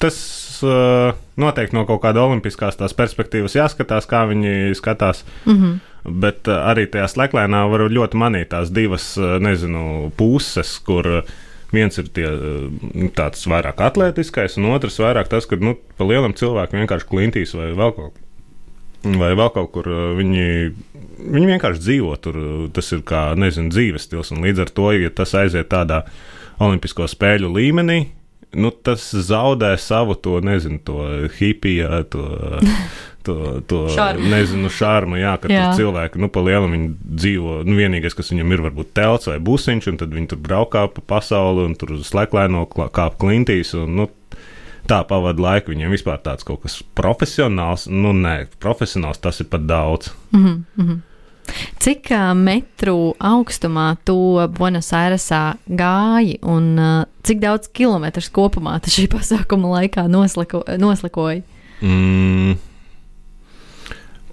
tas 0.00 0.16
uh, 0.66 1.16
noteikti 1.40 1.76
no 1.76 1.86
kaut 1.88 2.02
kāda 2.04 2.24
olimpiskās 2.26 2.78
perspektīvas 2.96 3.56
jāskatās, 3.56 4.08
kā 4.10 4.26
viņi 4.28 4.74
skatās. 4.76 5.24
Mm 5.46 5.56
-hmm. 5.56 5.78
Bet 6.06 6.48
uh, 6.48 6.60
arī 6.70 6.86
tajā 6.86 7.08
sleklēnā 7.08 7.64
var 7.70 7.88
ļoti 7.90 8.16
manīt 8.16 8.52
tās 8.52 8.70
divas, 8.70 9.16
uh, 9.18 9.38
nezinu, 9.42 10.12
puses, 10.16 10.78
kur 10.78 11.06
uh, 11.06 11.34
viens 11.72 11.98
ir 11.98 12.08
tie, 12.14 12.26
tāds 13.16 13.46
vairāk 13.50 13.80
atletiskais, 13.82 14.56
un 14.56 14.70
otrs 14.74 15.00
vairāk 15.02 15.28
tas, 15.28 15.46
ka 15.46 15.58
nu, 15.60 15.76
pa 15.98 16.04
lielam 16.04 16.34
cilvēkam 16.36 16.82
vienkārši 16.82 17.08
klintīs 17.10 17.54
vai 17.54 17.72
vēl 17.76 17.92
kaut, 17.96 18.20
vai 19.02 19.34
vēl 19.34 19.50
kaut 19.54 19.72
kur 19.74 19.90
viņi. 20.20 20.74
Viņi 21.16 21.46
vienkārši 21.48 21.80
dzīvo 21.80 22.16
tur. 22.20 22.36
Tas 22.76 22.92
ir 22.92 23.00
kā, 23.08 23.30
nezinu, 23.40 23.70
dzīves 23.72 24.04
stils. 24.04 24.30
Un 24.34 24.44
līdz 24.44 24.66
ar 24.66 24.72
to, 24.76 24.90
ja 24.92 25.10
tas 25.10 25.32
aiziet 25.34 25.70
tādā 25.72 26.02
olimpisko 26.62 27.08
spēļu 27.10 27.50
līmenī, 27.52 27.98
nu, 28.56 28.70
tas 28.70 29.08
zaudē 29.12 29.74
savu 29.80 30.14
to, 30.16 30.38
nezinu, 30.44 30.78
to 30.86 31.00
hipiju, 31.36 31.88
to, 32.12 32.26
to, 33.26 33.36
to 33.68 33.80
Šarmu. 33.92 34.28
nezinu, 34.32 34.70
šarmu. 34.72 35.18
Jā, 35.20 35.34
ka 35.42 35.50
Jā. 35.50 35.66
tur 35.68 35.82
cilvēki, 35.82 36.20
nu, 36.22 36.30
pa 36.32 36.44
lielam 36.46 36.72
viņi 36.72 36.90
dzīvo. 37.22 37.56
Nu, 37.66 37.76
vienīgais, 37.76 38.16
kas 38.16 38.32
viņam 38.32 38.54
ir, 38.54 38.62
varbūt 38.68 38.94
telts 38.96 39.28
vai 39.28 39.38
busiņš, 39.42 39.90
un 39.92 39.98
tad 40.00 40.14
viņi 40.14 40.30
tur 40.32 40.40
braukā 40.46 40.86
pa 40.94 41.04
pasauli 41.16 41.66
un 41.66 41.74
tur 41.78 41.96
sleklēno 42.06 42.64
kāp 42.70 43.18
klintīs. 43.20 43.74
Un, 43.78 43.98
nu, 44.00 44.08
Tā 44.86 45.00
pavadīja 45.02 45.42
laiku. 45.42 45.72
Viņiem 45.72 45.90
vispār 45.90 46.20
tāds 46.22 46.46
kaut 46.46 46.60
kas 46.62 46.76
profesionāls. 46.94 47.88
Nu, 47.90 48.12
nē, 48.14 48.46
profesionāls 48.62 49.18
tas 49.18 49.40
ir 49.42 49.48
pat 49.50 49.64
daudz. 49.66 50.12
Cik 51.82 52.10
uh, 52.14 52.30
metru 52.36 53.14
augstumā 53.22 53.88
tu 54.06 54.16
Buenos 54.56 54.92
Airesā 54.96 55.56
gāji 55.66 56.38
un 56.42 56.72
uh, 56.78 57.04
cik 57.26 57.42
daudz 57.42 57.70
kilometrus 57.74 58.30
kopumā 58.34 58.78
šī 58.82 59.06
pasākuma 59.12 59.80
laikā 59.80 60.06
nosliko, 60.10 60.64
noslikoji? 60.80 61.44
Mm. 61.80 62.56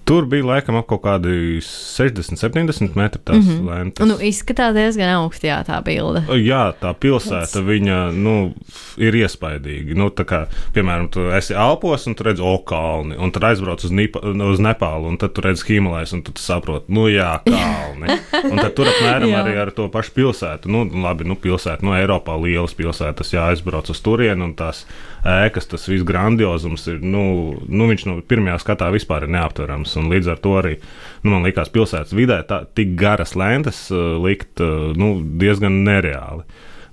Tur 0.04 0.26
bija 0.28 0.44
laikam 0.44 0.76
ap 0.76 0.84
kaut 0.90 1.00
kādi 1.06 1.62
60, 1.64 2.36
70 2.36 2.96
metri 2.98 3.20
tās 3.24 3.38
mm 3.38 3.50
-hmm. 3.50 3.68
lentes. 3.70 4.06
Nu, 4.06 4.18
izskatās 4.20 4.74
diezgan 4.76 5.08
augsti, 5.14 5.48
jā, 5.48 5.62
tā 5.64 5.80
bilde. 5.84 6.20
Jā, 6.44 6.74
tā 6.80 6.92
pilsēta 6.94 7.62
viņa, 7.64 8.12
nu, 8.12 8.54
ir 8.96 9.16
iespaidīga. 9.16 9.96
Nu, 9.96 10.10
tā 10.10 10.26
kā, 10.28 10.44
piemēram, 10.74 11.08
tu 11.08 11.20
esi 11.32 11.54
Alpos 11.54 12.06
un 12.06 12.14
tu 12.14 12.24
redz 12.24 12.40
Okalni, 12.40 13.16
un 13.16 13.30
tad 13.30 13.44
aizbrauc 13.44 13.84
uz, 13.84 13.90
Nipa, 13.90 14.20
uz 14.20 14.60
Nepālu, 14.60 15.08
un 15.08 15.16
tad 15.16 15.32
tu 15.32 15.40
redz 15.40 15.64
Himalais, 15.68 16.12
un 16.12 16.22
tu 16.22 16.32
saproti, 16.36 16.92
nu 16.92 17.08
jā, 17.08 17.40
kalni. 17.44 18.18
Un 18.50 18.58
tad 18.58 18.74
tur 18.74 18.86
apmēram 18.86 19.30
Jā. 19.34 19.42
arī 19.42 19.56
ar 19.56 19.70
to 19.70 19.88
pašu 19.88 20.12
pilsētu. 20.14 20.68
Nu, 20.68 20.84
labi, 21.02 21.24
nu, 21.24 21.34
pilsēta, 21.34 21.80
no 21.82 21.96
Eiropā 21.96 22.36
lielas 22.42 22.74
pilsētas 22.74 23.32
jāaizbrauc 23.32 23.90
uz 23.90 24.00
turieni, 24.00 24.44
un 24.44 24.54
tās 24.54 24.84
ēkas, 25.24 25.68
tas 25.70 25.86
viss 25.88 26.04
grandiozums 26.06 26.86
ir, 26.92 27.00
nu, 27.00 27.24
nu 27.68 27.88
viņš 27.88 28.04
no 28.08 28.18
pirmajā 28.28 28.58
skatā 28.62 28.90
vispār 28.94 29.24
ir 29.24 29.34
neaptverams. 29.34 29.96
Un 30.00 30.10
līdz 30.12 30.34
ar 30.34 30.42
to 30.44 30.52
arī, 30.60 30.76
nu, 31.22 31.32
man 31.32 31.46
liekas, 31.46 31.72
pilsētas 31.72 32.14
vidē 32.16 32.42
tā, 32.48 32.64
tik 32.76 32.94
garas 33.00 33.34
lentes 33.38 33.86
uh, 33.94 34.14
likt, 34.20 34.60
uh, 34.60 34.92
nu, 34.98 35.16
diezgan 35.40 35.82
nereāli. 35.86 36.44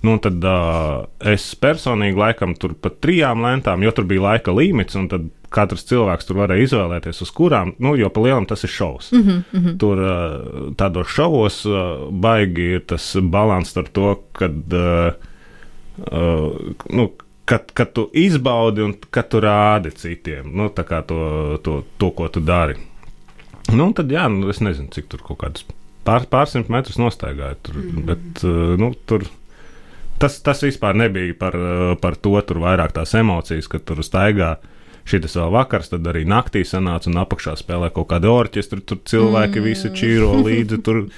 Nu, 0.02 0.16
tad 0.18 0.42
uh, 0.42 1.04
es 1.30 1.52
personīgi 1.62 2.18
laikam 2.18 2.56
tur 2.58 2.74
pat 2.74 2.98
trijām 3.04 3.44
lentām, 3.44 3.84
jo 3.84 3.92
tur 3.94 4.08
bija 4.10 4.24
laika 4.32 4.54
limits, 4.54 4.96
un 4.98 5.06
tad 5.12 5.28
katrs 5.52 5.84
cilvēks 5.86 6.26
tur 6.26 6.40
varēja 6.40 6.66
izvēlēties, 6.66 7.20
uz 7.22 7.30
kurām, 7.36 7.74
nu, 7.82 7.92
jo 8.00 8.08
pa 8.12 8.24
lielam 8.24 8.48
tas 8.48 8.64
ir 8.64 8.72
šovs. 8.72 9.12
Mm 9.12 9.22
-hmm, 9.22 9.42
mm 9.52 9.60
-hmm. 9.60 9.76
Tur 9.78 9.98
uh, 10.00 10.72
tādos 10.80 11.12
šovos 11.12 11.66
uh, 11.66 12.08
baigi 12.10 12.62
ir 12.78 12.80
tas 12.86 13.16
balans 13.20 13.68
starp 13.68 13.92
to, 13.92 14.16
kad, 14.32 14.72
uh, 14.72 15.12
uh, 16.12 16.52
nu, 16.90 17.10
kad, 17.52 17.72
kad 17.72 17.92
tu 17.92 18.10
izbaudi 18.12 18.80
un 18.82 18.94
kad 19.10 19.28
tu 19.28 19.40
rādi 19.44 19.90
citiem, 19.92 20.46
nu, 20.56 20.70
to, 20.72 20.84
to, 21.62 21.82
to, 21.98 22.10
ko 22.16 22.28
tu 22.32 22.40
dari. 22.40 22.78
Nu, 23.76 23.90
tad, 23.92 24.08
jā, 24.08 24.24
nu, 24.32 24.48
es 24.48 24.62
nezinu, 24.64 24.88
cik 24.94 25.10
tur 25.12 25.20
kaut 25.26 25.42
kādas 25.42 25.66
pār, 26.06 26.24
pārsimt 26.32 26.72
metrus 26.72 26.96
nostaigāju. 26.96 27.58
Tur, 27.62 27.76
mm 27.76 27.90
-hmm. 27.90 28.06
Bet, 28.08 28.44
uh, 28.44 28.78
nu, 28.80 28.94
tur 29.06 29.28
tas, 30.18 30.40
tas 30.42 30.62
vispār 30.62 30.96
nebija 30.96 31.34
par, 31.38 31.56
uh, 31.56 31.96
par 32.00 32.16
to, 32.16 32.40
tur 32.40 32.56
vairāk 32.56 32.92
tās 32.92 33.14
emocijas, 33.14 33.68
kad 33.68 33.84
tur 33.84 34.00
staigā. 34.00 34.56
Šis 35.04 35.36
vēl 35.36 35.50
vakars, 35.50 35.88
tad 35.88 36.06
arī 36.06 36.24
naktī 36.24 36.62
sanāca 36.64 37.08
un 37.10 37.16
apakšā 37.18 37.56
spēlē 37.58 37.90
kaut 37.92 38.08
kāda 38.08 38.30
orķestra. 38.30 38.80
Tur 38.86 38.98
cilvēki 39.04 39.58
mm. 39.58 39.64
visi 39.64 39.88
čīro 39.90 40.36
līdzi, 40.46 40.82
tur 40.82 41.08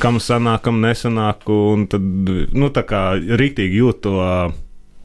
kam 0.00 0.16
sanāk, 0.16 0.62
kam 0.62 0.80
nesanāk. 0.80 1.48
Un 1.48 1.86
tad, 1.86 2.00
nu, 2.52 2.70
tā 2.70 2.82
kā 2.82 3.12
rīktīgi 3.14 3.76
jūt 3.76 4.00
to 4.00 4.16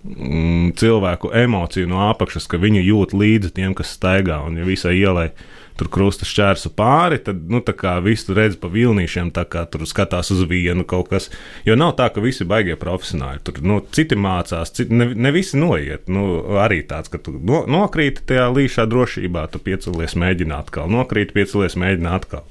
cilvēku 0.02 1.30
emociju 1.38 1.90
no 1.90 2.02
apakšas, 2.10 2.48
ka 2.50 2.60
viņi 2.62 2.82
jūt 2.82 3.14
līdzi 3.14 3.54
tiem, 3.58 3.76
kas 3.78 3.94
staigā. 3.98 4.40
Un 4.48 4.58
ja 4.58 4.66
visai 4.66 4.96
ielai 4.98 5.30
tur 5.78 5.90
krusta 5.94 6.28
šķērsu 6.28 6.72
pāri, 6.78 7.20
tad 7.24 7.46
nu, 7.50 7.62
visu 8.06 8.28
tur 8.28 8.38
redz 8.38 8.58
pa 8.62 8.70
vilnīšiem, 8.70 9.32
tā 9.34 9.46
kā 9.50 9.64
tur 9.70 9.86
skatās 9.90 10.32
uz 10.34 10.44
vienu 10.50 10.86
kaut 10.86 11.10
kas. 11.14 11.30
Jo 11.66 11.78
nav 11.80 11.96
tā, 11.98 12.10
ka 12.14 12.22
visi 12.22 12.46
baigie 12.46 12.76
profesionāļi. 12.82 13.44
Tur 13.46 13.62
nu, 13.66 13.80
citi 13.94 14.18
mācās, 14.18 14.74
citi, 14.74 14.94
ne, 14.94 15.12
ne 15.16 15.32
visi 15.34 15.58
noiet. 15.62 16.10
Nu, 16.12 16.44
arī 16.62 16.82
tāds, 16.90 17.10
ka 17.14 17.22
tu 17.22 17.38
no, 17.38 17.64
nokrīti 17.70 18.26
tajā 18.30 18.50
līšā 18.54 18.86
drošībā, 18.90 19.48
tu 19.54 19.62
piecelies, 19.64 20.18
mēģini 20.18 20.58
atkal, 20.58 20.92
nokrīti, 20.92 21.38
piecelies, 21.38 21.78
mēģini 21.82 22.14
atkal. 22.14 22.46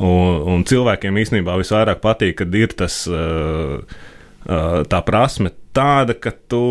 Un, 0.00 0.44
un 0.48 0.62
cilvēkiem 0.64 1.16
īstenībā 1.20 1.58
visvairāk 1.60 2.00
patīk, 2.00 2.38
kad 2.40 2.54
ir 2.56 2.72
tas, 2.72 3.02
uh, 3.08 3.84
tā 4.88 5.00
prasme 5.04 5.52
tāda, 5.76 6.16
ka 6.18 6.32
tu, 6.50 6.62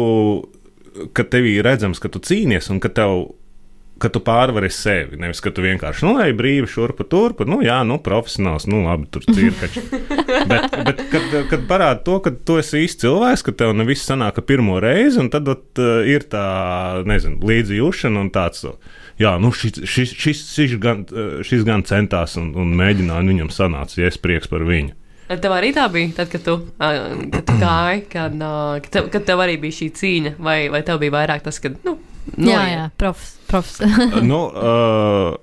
ka 1.16 1.26
tevī 1.28 1.58
ir 1.60 1.68
redzams, 1.68 2.02
ka 2.02 2.12
tu 2.12 2.22
cīnies 2.24 2.72
un 2.74 2.82
ka 2.84 2.92
tev 2.92 3.28
ka 4.00 4.10
tu 4.14 4.22
pārvari 4.24 4.70
sevi. 4.74 5.20
Nevis, 5.20 5.42
ka 5.44 5.52
tu 5.54 5.64
vienkārši 5.64 6.06
nu, 6.08 6.14
ej 6.24 6.34
brīvi 6.40 6.70
šurpu 6.72 7.06
turpu. 7.10 7.46
Nu, 7.50 7.60
jā, 7.66 7.82
nu, 7.88 8.00
profesionāls, 8.04 8.66
nu, 8.72 8.84
labi, 8.88 9.10
tur 9.12 9.26
cirkači. 9.28 9.84
bet, 10.52 10.78
bet 10.88 11.04
kad, 11.12 11.36
kad 11.52 11.66
parāda 11.70 12.00
to, 12.06 12.20
ka 12.24 12.34
tu 12.34 12.60
esi 12.62 12.86
īsts 12.86 13.04
cilvēks, 13.04 13.44
ka 13.46 13.56
tev 13.60 13.76
nevis 13.78 14.06
sanāk 14.08 14.40
pirmo 14.48 14.80
reizi, 14.84 15.20
un 15.22 15.32
tad 15.34 15.52
ot, 15.52 15.84
ir 16.08 16.26
tā, 16.32 16.46
nezinu, 17.10 17.42
līdzjūšana 17.50 18.24
un 18.24 18.32
tāds. 18.36 18.66
Jā, 19.20 19.36
nu 19.42 19.52
šis, 19.56 19.82
šis, 19.84 20.16
šis, 20.16 20.46
šis, 20.56 20.78
gan, 20.80 21.04
šis 21.46 21.68
gan 21.68 21.84
centās 21.88 22.38
un, 22.40 22.54
un 22.56 22.72
mēģināja, 22.80 23.26
un 23.26 23.34
viņam 23.34 23.52
sanāca, 23.52 24.00
ja 24.00 24.12
es 24.12 24.20
prieks 24.22 24.48
par 24.52 24.64
viņu. 24.68 24.96
Tev 25.30 25.54
arī 25.54 25.70
tā 25.76 25.84
bija, 25.94 26.10
tad, 26.18 26.32
kad 26.32 26.42
tu, 26.42 26.56
uh, 26.58 27.20
kad 27.30 27.44
tu 27.46 27.58
gāji, 27.62 28.00
kad, 28.10 28.34
uh, 28.34 28.80
kad, 28.82 28.90
tev, 28.96 29.10
kad 29.14 29.28
tev 29.28 29.44
arī 29.44 29.60
bija 29.62 29.78
šī 29.78 29.92
cīņa, 30.00 30.32
vai, 30.42 30.58
vai 30.74 30.82
tev 30.88 30.98
bija 31.04 31.14
vairāk 31.20 31.44
tas, 31.46 31.60
ka, 31.62 31.70
nu, 31.86 32.00
jā, 32.34 32.48
noiet? 32.48 32.74
jā, 32.74 32.88
profs. 32.98 33.30
profs. 33.52 33.78
nu, 34.32 34.42
uh, 34.50 35.38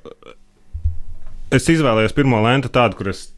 es 1.55 1.71
izvēlējos 1.71 2.17
pirmo 2.19 2.43
lentu 2.43 2.73
tādu, 2.75 2.99
kur 2.99 3.13
es 3.15 3.29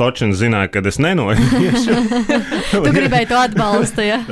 točni 0.00 0.32
zināju, 0.38 0.70
ka 0.72 0.84
es 0.88 1.00
nenoiešu. 1.02 1.98
tu 2.86 2.94
gribēji 2.94 3.28
to 3.34 3.42
atbalstu, 3.42 4.06
ja? 4.06 4.22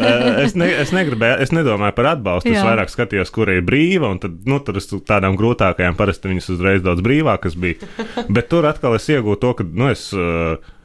Es, 0.44 0.54
ne, 0.56 0.70
es 0.84 0.94
negribēju, 0.94 1.42
es 1.44 1.52
nedomāju 1.52 1.96
par 1.98 2.12
atbalstu. 2.14 2.54
Jā. 2.54 2.62
Es 2.62 2.70
vairāk 2.70 2.94
skatījos, 2.94 3.34
kur 3.34 3.50
ir 3.52 3.60
brīva, 3.66 4.14
un 4.14 4.22
tad, 4.22 4.38
nu, 4.48 4.62
tur 4.64 4.78
uz 4.80 4.88
tādām 5.10 5.36
grūtākajām 5.40 5.98
parasti 5.98 6.30
viņas 6.30 6.50
uzreiz 6.54 6.86
daudz 6.86 7.04
brīvākas 7.04 7.58
bija. 7.60 7.90
Bet 8.30 8.48
tur 8.52 8.70
atkal 8.70 8.96
es 8.96 9.10
iegūtu 9.10 9.42
to, 9.44 9.54
ka, 9.60 9.68
nu, 9.68 9.90
es. 9.92 10.08
Uh, 10.16 10.76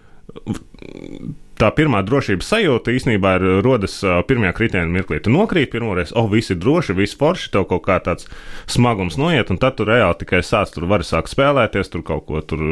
Tā 1.53 1.69
pirmā 1.77 1.99
drošības 2.01 2.47
sajūta 2.49 2.93
īstenībā 2.97 3.35
ir 3.37 3.43
rodas 3.63 3.99
uh, 4.01 4.17
pirmajā 4.25 4.55
kritienā 4.57 4.89
mirklī. 4.89 5.19
Tu 5.21 5.31
nokrīt 5.31 5.69
pirmoreiz, 5.71 6.09
oh, 6.17 6.25
viss 6.31 6.49
ir 6.49 6.57
droši, 6.59 6.95
viss 6.97 7.17
forši, 7.19 7.51
tev 7.53 7.67
kaut 7.69 7.83
kā 7.85 7.99
tāds 8.03 8.25
smagums 8.73 9.19
noiet, 9.21 9.51
un 9.53 9.59
tad 9.61 9.77
tu 9.77 9.85
reāli 9.85 10.17
tikai 10.23 10.41
sāc 10.43 10.73
tur 10.73 10.87
vari 10.89 11.05
sākt 11.05 11.29
spēlēties, 11.31 11.91
tur 11.93 12.01
kaut 12.07 12.25
ko 12.29 12.41
tur, 12.41 12.63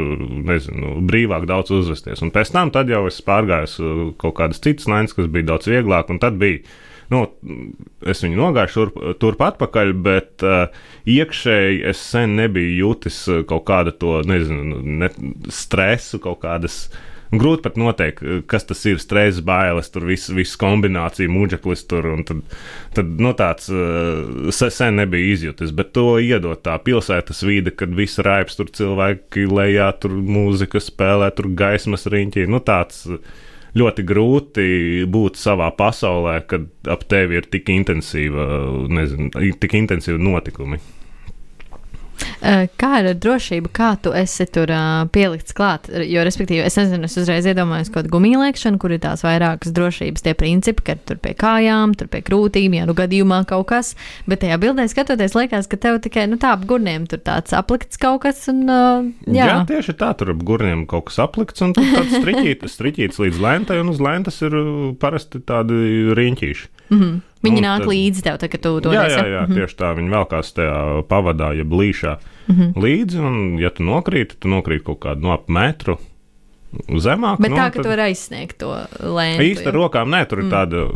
nezinu, 0.49 0.95
brīvāk 1.07 1.45
daudz 1.51 1.71
uzvesties. 1.77 2.23
Un 2.25 2.33
pēc 2.33 2.51
tam 2.55 2.73
tad 2.73 2.89
jau 2.89 3.03
es 3.09 3.21
pārgāju 3.27 4.15
kaut 4.21 4.35
kādas 4.41 4.63
citas 4.65 4.89
lēnas, 4.89 5.13
kas 5.15 5.29
bija 5.29 5.51
daudz 5.53 5.69
vieglāk, 5.69 6.09
un 6.09 6.19
tad 6.23 6.41
bija. 6.41 6.65
Nu, 7.11 7.25
es 8.07 8.23
viņu 8.23 8.39
nogāju 8.39 8.73
turp, 8.73 8.99
turp 9.21 9.45
atpakaļ, 9.45 9.93
bet 10.01 10.47
uh, 10.47 10.83
iekšēji 11.11 11.83
es 11.91 12.01
sen 12.11 12.37
nebiju 12.39 12.75
jutis 12.79 13.21
uh, 13.29 13.45
kaut 13.45 13.67
kādu 13.67 13.93
to, 13.93 14.17
nezinu, 14.25 14.81
ne, 15.03 15.11
stresu, 15.51 16.21
kaut 16.23 16.39
kādas 16.47 16.85
uh, 16.87 17.07
Grūti 17.31 17.63
pat 17.63 17.77
noteikt, 17.79 18.23
kas 18.51 18.65
tas 18.67 18.81
ir. 18.89 18.97
Stresa 18.99 19.43
bailes, 19.47 19.87
tur 19.93 20.03
viss 20.09 20.31
vis 20.35 20.51
kombinācija, 20.59 21.31
mūģeklis 21.31 21.85
tur. 21.87 22.09
Tad, 22.27 22.41
tad 22.97 23.13
nu, 23.23 23.31
tāds 23.39 23.69
uh, 23.71 24.51
sen 24.51 24.99
nebija 24.99 25.31
izjūtis, 25.37 25.71
bet 25.75 25.93
to 25.95 26.17
iedot 26.19 26.59
tā 26.65 26.75
pilsētas 26.83 27.39
vide, 27.47 27.71
kad 27.71 27.95
viss 27.95 28.19
raips, 28.19 28.59
tur 28.59 28.71
cilvēki 28.75 29.47
lejā, 29.47 29.87
tur 30.03 30.17
mūzika 30.19 30.83
spēlē, 30.83 31.31
tur 31.37 31.47
gaismas 31.55 32.03
riņķī. 32.11 32.49
Nu, 32.51 32.59
tāds, 32.67 33.05
ļoti 33.79 34.05
grūti 34.07 34.69
būt 35.07 35.39
savā 35.39 35.71
pasaulē, 35.77 36.41
kad 36.51 36.67
ap 36.91 37.07
tevi 37.07 37.39
ir 37.39 37.47
tik 37.51 37.71
intensīva, 37.71 38.47
nezinu, 38.91 39.31
tik 39.61 39.79
intensīva 39.79 40.19
notikumi. 40.19 40.81
Eh, 42.41 42.65
kā 42.79 42.99
ir 43.01 43.09
ar 43.11 43.17
drošību, 43.21 43.69
kā 43.73 43.91
tu 44.01 44.13
esi 44.17 44.47
tur 44.49 44.71
uh, 44.73 45.03
pielikts 45.13 45.53
klāt? 45.57 45.85
Jo, 46.09 46.23
respektīvi, 46.25 46.63
es 46.65 46.77
nezinu, 46.79 47.05
es 47.05 47.17
uzreiz 47.21 47.45
iedomājos 47.49 47.91
kaut 47.91 48.01
kādu 48.01 48.13
gumiju 48.15 48.41
lēkšanu, 48.41 48.79
kur 48.81 48.95
ir 48.95 49.01
tās 49.03 49.21
vairākas 49.25 49.73
drošības 49.75 50.25
tie 50.25 50.33
principi, 50.37 50.85
ka 50.89 50.95
tur 50.97 51.19
pie 51.21 51.35
kājām, 51.37 51.93
tur 51.97 52.09
pie 52.11 52.23
krūtīm, 52.25 52.79
ja 52.79 52.87
nu 52.89 52.95
gadījumā 52.97 53.43
kaut 53.49 53.67
kas. 53.69 53.93
Bet 54.29 54.41
tajā 54.41 54.57
bildē 54.61 54.87
skatoties, 54.89 55.37
liekas, 55.37 55.69
ka 55.69 55.77
tev 55.81 56.01
tikai 56.01 56.25
nu, 56.31 56.39
tā 56.41 56.55
ap 56.57 56.65
gurniem 56.69 57.05
tur 57.09 57.21
tāds 57.21 57.53
aplikts 57.57 58.01
kaut 58.01 58.23
kas. 58.25 58.43
Un, 58.49 58.65
uh, 58.65 59.05
jā. 59.29 59.45
jā, 59.53 59.57
tieši 59.69 59.97
tā, 60.01 60.13
tur 60.17 60.33
ap 60.33 60.41
gurniem 60.47 60.87
kaut 60.89 61.11
kas 61.11 61.21
aplikts 61.21 61.61
un 61.61 61.77
tāds 61.77 62.15
striķīts, 62.19 62.77
striķīts 62.79 63.21
līdz 63.21 63.41
lentai, 63.45 63.81
un 63.85 63.93
uz 63.93 64.01
lentas 64.01 64.41
ir 64.41 64.57
parasti 65.01 65.45
tādi 65.45 66.13
riņķīši. 66.17 66.80
Mm 66.91 66.99
-hmm. 66.99 67.19
Viņi 67.41 67.57
un 67.57 67.63
nāk 67.65 67.79
tad, 67.79 67.87
līdzi 67.87 68.21
tev, 68.21 68.37
tā, 68.37 68.47
kad 68.51 68.61
tu 68.61 68.79
to 68.81 68.91
dari. 68.91 69.11
Jā, 69.11 69.17
jā, 69.17 69.25
jā 69.25 69.41
mm 69.41 69.51
-hmm. 69.51 69.55
tieši 69.55 69.75
tā. 69.75 69.95
Viņi 69.97 70.09
velkās 70.09 70.53
tajā 70.53 71.03
pavadā, 71.07 71.53
jeb 71.57 71.71
līšā 71.71 72.17
mm 72.47 72.55
-hmm. 72.55 72.81
līdzi. 72.83 73.19
Un, 73.19 73.59
ja 73.59 73.69
tu 73.69 73.83
nokrīti, 73.83 74.35
tu 74.39 74.47
nokrīti 74.47 74.83
kaut 74.83 74.99
kādu 74.99 75.21
no 75.21 75.31
ap 75.31 75.49
metru 75.49 75.97
zemāk. 76.89 77.39
Bet 77.39 77.51
nu, 77.51 77.57
tā, 77.57 77.71
ka 77.71 77.75
tad... 77.75 77.83
tu 77.83 77.89
vari 77.89 78.01
aizsniegt 78.01 78.57
to 78.57 78.75
lēnu. 78.99 79.41
Īsti 79.43 79.67
ar 79.67 79.73
rokām, 79.73 80.09
nē, 80.09 80.25
tur 80.27 80.39
mm. 80.39 80.45
ir 80.45 80.51
tāda 80.51 80.87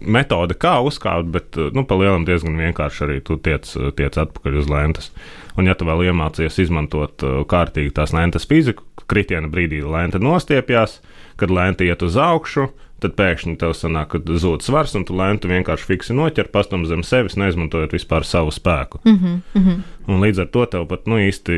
metode, 0.00 0.54
kā 0.54 0.80
uzkāpt, 0.82 1.30
bet 1.32 1.56
nu, 1.74 1.84
pa 1.84 1.94
lielam 1.94 2.24
diezgan 2.24 2.56
vienkārši 2.56 3.04
arī 3.06 3.20
tu 3.20 3.36
tiec, 3.36 3.68
tiec 3.96 4.18
atpakaļ 4.18 4.58
uz 4.58 4.68
lentes. 4.68 5.12
Un, 5.58 5.66
ja 5.66 5.74
tu 5.74 5.84
vēl 5.84 6.08
iemācies 6.08 6.58
izmantot 6.58 7.22
uh, 7.22 7.42
kārtīgi 7.48 7.92
tās 7.92 8.14
lentes 8.16 8.48
fiziku, 8.48 8.82
kritiena 9.06 9.50
brīdī 9.52 9.82
lente 9.84 10.18
nostiepjas, 10.18 11.00
kad 11.36 11.50
lente 11.50 11.84
iet 11.84 12.02
uz 12.02 12.16
augšu, 12.16 12.70
tad 13.02 13.14
pēkšņi 13.18 13.56
tev 13.60 13.74
sanāk, 13.76 14.14
ka 14.14 14.38
zūd 14.42 14.64
svars, 14.64 14.94
un 14.98 15.04
tu 15.08 15.16
lēni 15.18 15.50
vienkārši 15.50 15.88
fiksi 15.88 16.16
noķer 16.16 16.50
pastam 16.54 16.86
zem 16.88 17.04
sevis, 17.06 17.36
neizmantojot 17.40 17.94
vispār 17.94 18.26
savu 18.26 18.50
spēku. 18.54 19.00
Mm 19.04 19.18
-hmm, 19.18 19.40
mm 19.54 19.66
-hmm. 19.66 19.80
Un 20.06 20.20
līdz 20.20 20.40
ar 20.40 20.46
to 20.46 20.66
tev 20.66 20.86
pat 20.88 21.06
nu, 21.06 21.18
īsti, 21.18 21.52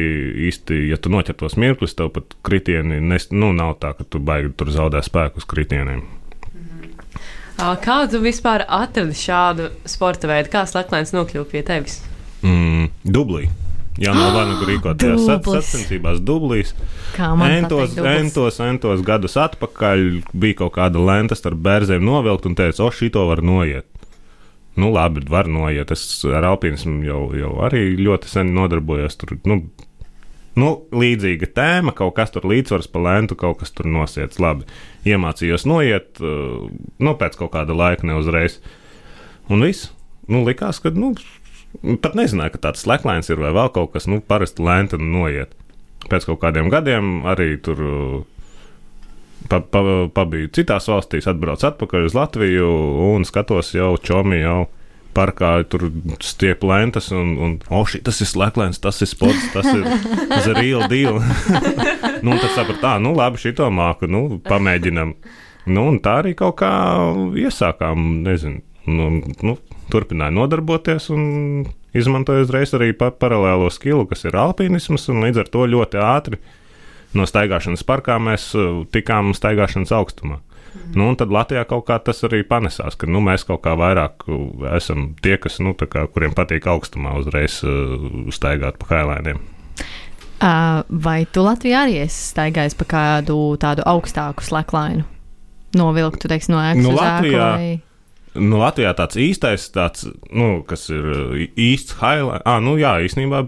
īsti, 0.49 0.89
ja 0.89 0.97
tu 0.97 1.09
noķer 1.09 1.35
tos 1.35 1.57
mirkļus, 1.57 1.95
tev 1.95 2.09
pat 2.09 2.25
kritieni 2.43 3.01
nes, 3.01 3.31
nu, 3.31 3.53
nav 3.53 3.75
tā, 3.81 3.95
ka 3.97 4.05
tu 4.05 4.19
baigi 4.19 4.53
tur 4.57 4.67
zaudē 4.67 5.03
spēku 5.03 5.37
uz 5.37 5.45
kritieniem. 5.45 6.03
Mhm. 6.55 7.79
Kā 7.85 8.11
tu 8.11 8.21
vispār 8.21 8.65
atradi 8.69 9.15
šādu 9.15 9.71
sporta 9.85 10.27
veidu? 10.27 10.49
Kā 10.49 10.67
slēgtlēns 10.67 11.13
nokļuva 11.13 11.45
pie 11.45 11.63
tevis? 11.63 12.03
Mm, 12.43 12.89
dublī. 13.05 13.49
Jā, 14.03 14.11
no 14.11 14.31
Vanagu 14.35 14.67
rīkotajās 14.71 15.27
sacensībās 15.47 16.21
dublīs. 16.27 16.75
Entos, 17.47 17.95
entos, 17.99 18.61
entos 18.65 19.03
gadus 19.07 19.37
atpakaļ 19.39 20.07
bija 20.33 20.63
kaut 20.65 20.75
kāda 20.79 21.03
lenta 21.03 21.39
starp 21.39 21.61
bērzēm 21.63 22.03
novilkt 22.03 22.49
un 22.51 22.57
teica, 22.59 22.83
o, 22.87 22.91
šito 22.95 23.23
var 23.31 23.45
noiet. 23.47 23.87
Nu, 24.75 24.91
labi, 24.91 25.23
var 25.31 25.47
noiet. 25.47 25.93
Es 25.95 26.03
ar 26.27 26.47
alpīnismu 26.49 27.05
jau, 27.07 27.21
jau 27.39 27.53
arī 27.63 27.93
ļoti 28.01 28.31
sen 28.33 28.51
nodarbojos. 28.57 29.15
Tur, 29.21 29.37
nu, 29.47 29.61
nu, 30.59 30.71
līdzīga 30.91 31.53
tēma, 31.55 31.95
kaut 31.95 32.17
kas 32.19 32.35
tur 32.35 32.49
līdzsvars 32.51 32.91
pa 32.91 33.05
lēntu, 33.07 33.39
kaut 33.39 33.61
kas 33.63 33.71
tur 33.75 33.87
nosiets. 33.87 34.41
Labi, 34.43 34.67
iemācījos 35.07 35.69
noiet, 35.71 36.19
nu, 36.19 37.15
pēc 37.21 37.39
kaut 37.39 37.55
kāda 37.55 37.79
laika, 37.79 38.07
ne 38.11 38.19
uzreiz. 38.19 38.59
Un 39.47 39.63
viss. 39.63 39.93
Nu, 40.27 40.41
likās, 40.43 40.81
ka, 40.83 40.91
nu, 40.97 41.13
Pat 41.83 42.15
nezināju, 42.15 42.55
ka 42.55 42.69
tāds 42.69 42.85
slēglains 42.85 43.29
ir 43.33 43.41
vai 43.43 43.51
vēl 43.57 43.73
kaut 43.75 43.93
kas, 43.97 44.07
nu, 44.11 44.21
parasti 44.23 44.63
lēnta 44.65 45.01
noiet. 45.01 45.57
Pēc 46.11 46.29
kaut 46.29 46.41
kādiem 46.45 46.71
gadiem 46.73 47.25
arī 47.29 47.55
tur 47.65 47.81
pa, 49.49 49.61
pa, 49.61 49.83
pabiju 50.15 50.53
citās 50.55 50.89
valstīs, 50.91 51.29
atbraucu 51.31 51.69
atpakaļ 51.69 52.09
uz 52.09 52.17
Latviju 52.17 52.71
un 53.11 53.27
skatos 53.29 53.75
jau 53.77 53.95
čomi 54.03 54.43
jau 54.43 54.65
parkā 55.15 55.53
tur 55.71 55.87
stiep 56.25 56.65
lentas, 56.67 57.13
un, 57.15 57.35
un 57.39 57.53
oh, 57.71 57.87
šī, 57.87 58.01
tas 58.07 58.19
ir 58.23 58.29
slēglains, 58.29 58.81
tas 58.83 58.99
ir 59.05 59.11
sports, 59.11 59.47
tas 59.55 59.69
ir, 59.71 59.87
ir 60.41 60.59
real 60.59 60.89
deal. 60.91 61.21
nu, 62.25 62.35
tad 62.35 62.51
sapratu, 62.57 62.81
tā, 62.83 62.97
nu, 63.03 63.15
labi, 63.15 63.39
šito 63.43 63.69
māku, 63.71 64.11
nu, 64.11 64.41
pamēģinam. 64.43 65.15
Nu, 65.71 65.87
un 65.93 66.01
tā 66.05 66.19
arī 66.25 66.35
kaut 66.39 66.59
kā 66.61 66.73
iesākām, 67.41 68.25
nezinu, 68.27 68.61
nu, 68.91 69.13
nu, 69.47 69.57
turpināju 69.93 70.37
nodarboties 70.39 71.11
un 71.15 71.25
izmantoju 71.95 72.47
uzreiz 72.47 72.75
arī 72.77 72.93
pa 72.97 73.11
paralēlo 73.11 73.71
skilu, 73.73 74.07
kas 74.11 74.27
ir 74.27 74.39
alpīnisms, 74.39 75.09
un 75.13 75.25
līdz 75.27 75.45
ar 75.45 75.53
to 75.53 75.67
ļoti 75.71 76.01
ātri 76.03 76.41
no 77.15 77.27
staigāšanas 77.29 77.87
parkā 77.87 78.19
mēs 78.23 78.51
uh, 78.59 78.83
tikām 78.95 79.33
staigāšanas 79.37 79.95
augstumā. 79.95 80.41
Mm. 80.75 80.95
Nu, 80.99 81.09
un 81.13 81.19
tad 81.19 81.31
Latvijā 81.31 81.63
kaut 81.71 81.87
kā 81.87 82.01
tas 82.03 82.25
arī 82.27 82.43
panesās, 82.47 82.99
ka 82.99 83.07
nu, 83.07 83.23
mēs 83.23 83.47
kaut 83.47 83.63
kā 83.67 83.77
vairāk 83.79 84.27
esam 84.75 85.13
tie, 85.23 85.37
kas, 85.39 85.61
nu, 85.63 85.77
kā, 85.79 86.09
kuriem 86.11 86.35
patīk 86.35 86.67
augstumā 86.71 87.15
uzreiz 87.21 87.61
uh, 87.67 88.09
staigāt 88.35 88.81
pa 88.83 88.91
kailēniem. 88.97 89.43
Uh, 90.45 90.83
vai 90.91 91.23
tu 91.31 91.45
Latvijā 91.47 91.85
arī 91.87 92.01
esi 92.03 92.33
staigājis 92.33 92.75
pa 92.77 92.89
kādu 92.91 93.39
tādu 93.63 93.87
augstāku 93.87 94.45
slaklainu? 94.45 95.07
Novilktu, 95.79 96.29
teiksim, 96.31 96.55
no 96.55 96.63
ēkas 96.63 96.83
nu, 96.83 96.91
uz 96.93 96.99
Latvijā, 97.01 97.47
ēku? 97.47 97.63
Vai... 97.63 97.94
Nu, 98.35 98.59
Latvijā 98.59 98.91
tāds 98.99 99.19
īstais, 99.21 99.69
tāds, 99.71 100.09
nu, 100.35 100.65
kas 100.67 100.89
ir 100.91 101.05
īsts 101.55 102.01
highlight. 102.01 102.43
Ah, 102.49 102.59
nu 102.63 102.75
jā, 102.81 102.97
īstenībā 103.07 103.45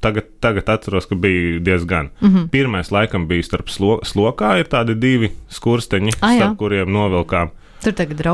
tagad, 0.00 0.30
tagad 0.40 0.70
atceros, 0.72 1.06
ka 1.10 1.18
bija 1.20 1.60
diezgan. 1.60 2.10
Mm 2.20 2.28
-hmm. 2.28 2.48
Pirmais 2.48 2.90
laikam 2.90 3.28
bija 3.28 3.42
starp 3.42 3.68
slo, 3.68 4.00
slokā, 4.04 4.58
ir 4.58 4.66
tādi 4.72 4.94
divi 4.94 5.32
skursteņi, 5.48 6.12
ah, 6.20 6.36
starp 6.36 6.56
kuriem 6.58 6.92
novilkām. 6.92 7.50
Tur 7.82 7.92
tagad 7.92 8.20
ir. 8.20 8.26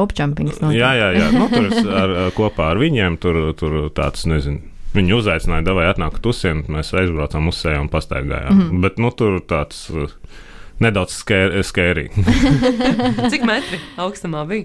No 0.61 0.71
jā, 0.71 0.93
jā, 0.95 1.13
jā. 1.19 1.31
Nu, 1.33 1.49
tur 1.49 1.95
ar, 1.95 2.11
ar, 2.11 2.33
kopā 2.39 2.71
ar 2.71 2.77
viņiem 2.77 3.17
tur, 3.19 3.55
tur 3.55 3.91
tāds, 3.91 4.27
nezinu. 4.27 4.61
Viņi 4.95 5.15
uzaicināja, 5.15 5.75
vai 5.75 5.87
atnākt 5.87 6.23
tusien, 6.23 6.65
mēs 6.69 6.95
aizbraucām 6.97 7.49
uz 7.49 7.57
seju 7.57 7.81
un 7.81 7.89
pastaigājām. 7.89 8.55
Mm 8.55 8.61
-hmm. 8.61 8.81
Bet, 8.81 8.99
nu, 8.99 9.11
tur 9.11 9.41
tāds 9.41 9.91
nedaudz 10.81 11.25
skērī. 11.63 12.09
Cik 13.33 13.45
metri 13.45 13.81
augstumā 13.97 14.47
bija? 14.47 14.65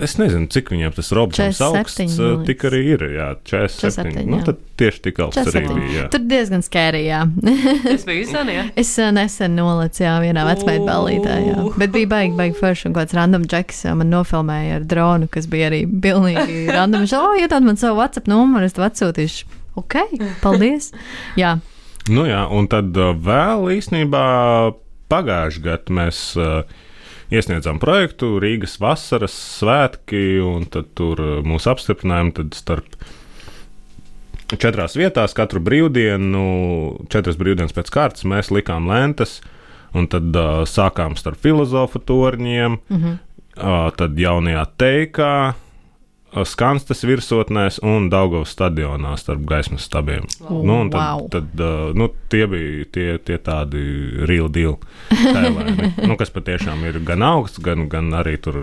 Es 0.00 0.14
nezinu, 0.18 0.48
cik 0.50 0.70
viņam 0.72 0.94
tas 0.96 1.10
robots 1.14 1.60
augsts, 1.62 2.16
tik 2.46 2.64
arī 2.68 2.80
ir. 2.94 3.02
Jā, 3.12 3.26
47. 3.44 4.14
47 4.16 4.30
nu, 4.30 4.38
tad 4.46 4.60
tieši 4.80 5.02
tik 5.04 5.20
augsts 5.22 5.42
47. 5.44 5.62
arī 5.62 5.82
bija. 5.82 5.96
Jā. 6.00 6.06
Tur 6.14 6.24
diezgan 6.30 6.64
skērī, 6.64 7.02
jā. 7.06 7.20
es 7.94 8.06
biju 8.08 8.28
sen, 8.30 8.52
jā. 8.54 8.64
Es 8.78 8.92
nesen 9.14 9.56
nolacu, 9.58 10.04
jā, 10.06 10.14
vienā 10.24 10.46
vecmēta 10.48 10.86
ballītē, 10.88 11.38
jā. 11.46 11.56
Bet 11.78 11.94
bija 11.94 12.10
baigi, 12.14 12.36
baigi 12.38 12.58
forši 12.58 12.88
un 12.90 12.96
kāds 12.96 13.16
random 13.18 13.46
džeks 13.50 13.84
man 14.00 14.12
nofilmēja 14.12 14.80
ar 14.80 14.86
dronu, 14.88 15.28
kas 15.32 15.48
bija 15.52 15.68
arī 15.70 15.82
pilnīgi 15.86 16.64
random. 16.76 17.04
Viņš, 17.04 17.16
oh, 17.20 17.34
iedod 17.42 17.68
man 17.68 17.80
savu 17.80 18.00
WhatsApp 18.00 18.30
numuru, 18.32 18.68
es 18.68 18.78
tev 18.78 18.88
atsūtīšu. 18.88 19.58
Ok, 19.80 20.00
paldies. 20.42 20.90
jā. 21.40 21.56
Nu 22.10 22.24
jā, 22.26 22.42
un 22.50 22.66
tad 22.68 22.96
vēl 22.96 23.68
īstenībā 23.76 24.24
pagājušajā 25.12 25.68
gadā 25.68 26.00
mēs. 26.00 26.24
Uh, 26.40 26.81
iesniedzām 27.32 27.80
projektu 27.82 28.36
Rīgas 28.42 28.76
vasaras 28.82 29.34
svētki, 29.58 30.40
un 30.44 30.66
tad 30.70 30.92
tur 30.98 31.20
uh, 31.22 31.34
mūsu 31.46 31.72
apstiprinājumi 31.72 32.34
tad 32.36 32.56
starp 32.58 32.96
četrās 34.52 34.96
vietās, 34.98 35.34
katru 35.36 35.62
brīvdienu, 35.64 36.44
četras 37.12 37.38
brīvdienas 37.40 37.74
pēc 37.76 37.90
kārtas 37.92 38.26
mēs 38.28 38.52
likām 38.52 38.90
lentes, 38.90 39.40
un 39.96 40.08
tad 40.12 40.32
uh, 40.36 40.62
sākām 40.68 41.16
starp 41.20 41.40
filozofu 41.42 42.02
torņiem, 42.04 42.78
mm 42.78 43.02
-hmm. 43.02 43.18
uh, 43.56 43.88
tad 43.96 44.18
jaunajā 44.18 44.66
teikā, 44.78 45.34
Skanstas 46.32 47.02
virsotnēs 47.04 47.76
un 47.84 48.06
Daugavas 48.12 48.54
stadionā 48.54 49.12
starp 49.20 49.42
gaismas 49.48 49.84
stabiem. 49.84 50.24
Wow. 50.40 50.62
Nu, 50.64 50.76
tad, 50.88 51.00
wow. 51.02 51.26
tad, 51.32 51.60
uh, 51.60 51.90
nu, 51.96 52.08
tie 52.32 52.46
bija 52.48 52.86
tie, 52.94 53.06
tie 53.20 53.36
tādi 53.42 53.82
real 54.28 54.48
deal 54.52 54.78
tēlēni, 55.10 55.92
nu, 56.08 56.16
kas 56.20 56.32
patiešām 56.32 56.86
ir 56.88 57.02
gan 57.04 57.24
augsts, 57.26 57.60
gan, 57.62 57.84
gan 57.92 58.08
arī 58.16 58.38
tur 58.40 58.56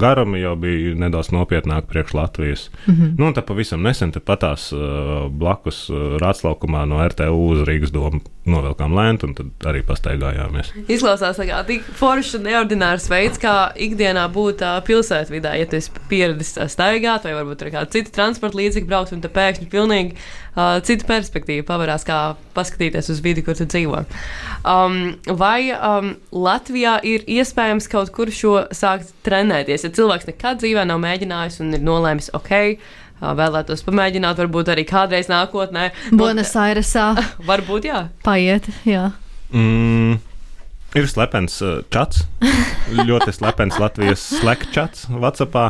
garami 0.00 0.40
jau 0.40 0.54
bija 0.60 0.96
nedaudz 1.04 1.32
nopietnāk 1.36 1.90
priekš 1.92 2.16
Latvijas. 2.16 2.70
Mm 2.86 2.94
-hmm. 2.94 3.14
nu, 3.18 3.26
un 3.28 3.36
tad 3.36 3.44
pavisam 3.44 3.82
nesen 3.82 4.12
te 4.12 4.20
patās 4.20 4.72
uh, 4.72 5.28
blakus 5.28 5.90
uh, 5.90 6.16
Rātslaukumā 6.22 6.86
no 6.88 7.04
RTU 7.08 7.52
uz 7.52 7.68
Rīgas 7.68 7.92
domu 7.92 8.20
novilkām 8.48 8.94
lēntu 8.96 9.28
un 9.28 9.34
tad 9.36 9.68
arī 9.70 9.82
pastaigājāmies. 9.86 10.72
Izklausās 10.88 11.40
kā 11.40 11.60
tik 11.68 11.84
foršs 11.98 12.38
un 12.38 12.46
neordinārs 12.48 13.10
veids, 13.12 13.40
kā 13.40 13.70
ikdienā 13.76 14.24
būt 14.32 14.64
uh, 14.64 14.78
pilsētvidē, 14.86 15.56
ja 15.60 15.68
tu 15.68 15.80
esi 15.80 15.92
pieredzis 16.10 16.56
staigāt 16.72 17.00
staigāt, 17.00 17.26
vai 17.26 17.34
varbūt 17.38 17.64
ar 17.64 17.72
kādu 17.74 17.94
citu 17.96 18.12
transporta 18.14 18.58
līdzekli 18.58 18.88
braukt, 18.88 19.12
un 19.14 19.22
tad 19.24 19.34
pēkšņi 19.34 19.68
pilnīgi 19.70 20.14
uh, 20.16 20.78
cita 20.86 21.06
perspektīva 21.08 21.66
pavarās, 21.68 22.04
kā 22.06 22.36
paskatīties 22.56 23.10
uz 23.12 23.20
vidi, 23.24 23.44
kur 23.46 23.58
tu 23.58 23.66
dzīvo. 23.68 24.04
Um, 24.64 25.16
vai 25.26 25.70
um, 25.74 26.14
Latvijā 26.32 26.98
ir 27.06 27.26
iespējams 27.28 27.90
kaut 27.90 28.12
kur 28.14 28.32
šo 28.34 28.66
sākt 28.72 29.12
trenēties? 29.26 29.86
Ja 29.86 29.92
cilvēks 29.96 30.30
nekad 30.30 30.62
dzīvē 30.62 30.86
nav 30.88 31.02
mēģinājis 31.04 31.60
un 31.64 31.76
ir 31.76 31.84
nolēmis, 31.86 32.32
ok, 32.36 32.52
uh, 32.74 32.98
vēlētos 33.20 33.84
pamēģināt, 33.86 34.40
varbūt 34.40 34.72
arī 34.72 34.86
kādreiz 34.88 35.28
nākotnē. 35.30 35.90
Buenos 36.16 36.54
Airesā. 36.56 37.12
varbūt, 37.50 37.90
jā. 37.90 38.06
Paiet, 38.26 38.70
jā. 38.88 39.10
Mm. 39.52 40.18
Ir 40.98 41.06
slepens 41.06 41.60
uh, 41.62 41.84
čats, 41.94 42.24
ļoti 43.08 43.30
slepens 43.30 43.76
Latvijas 43.78 44.24
slēgts 44.40 44.72
čats 44.74 45.04
Vācijā. 45.06 45.68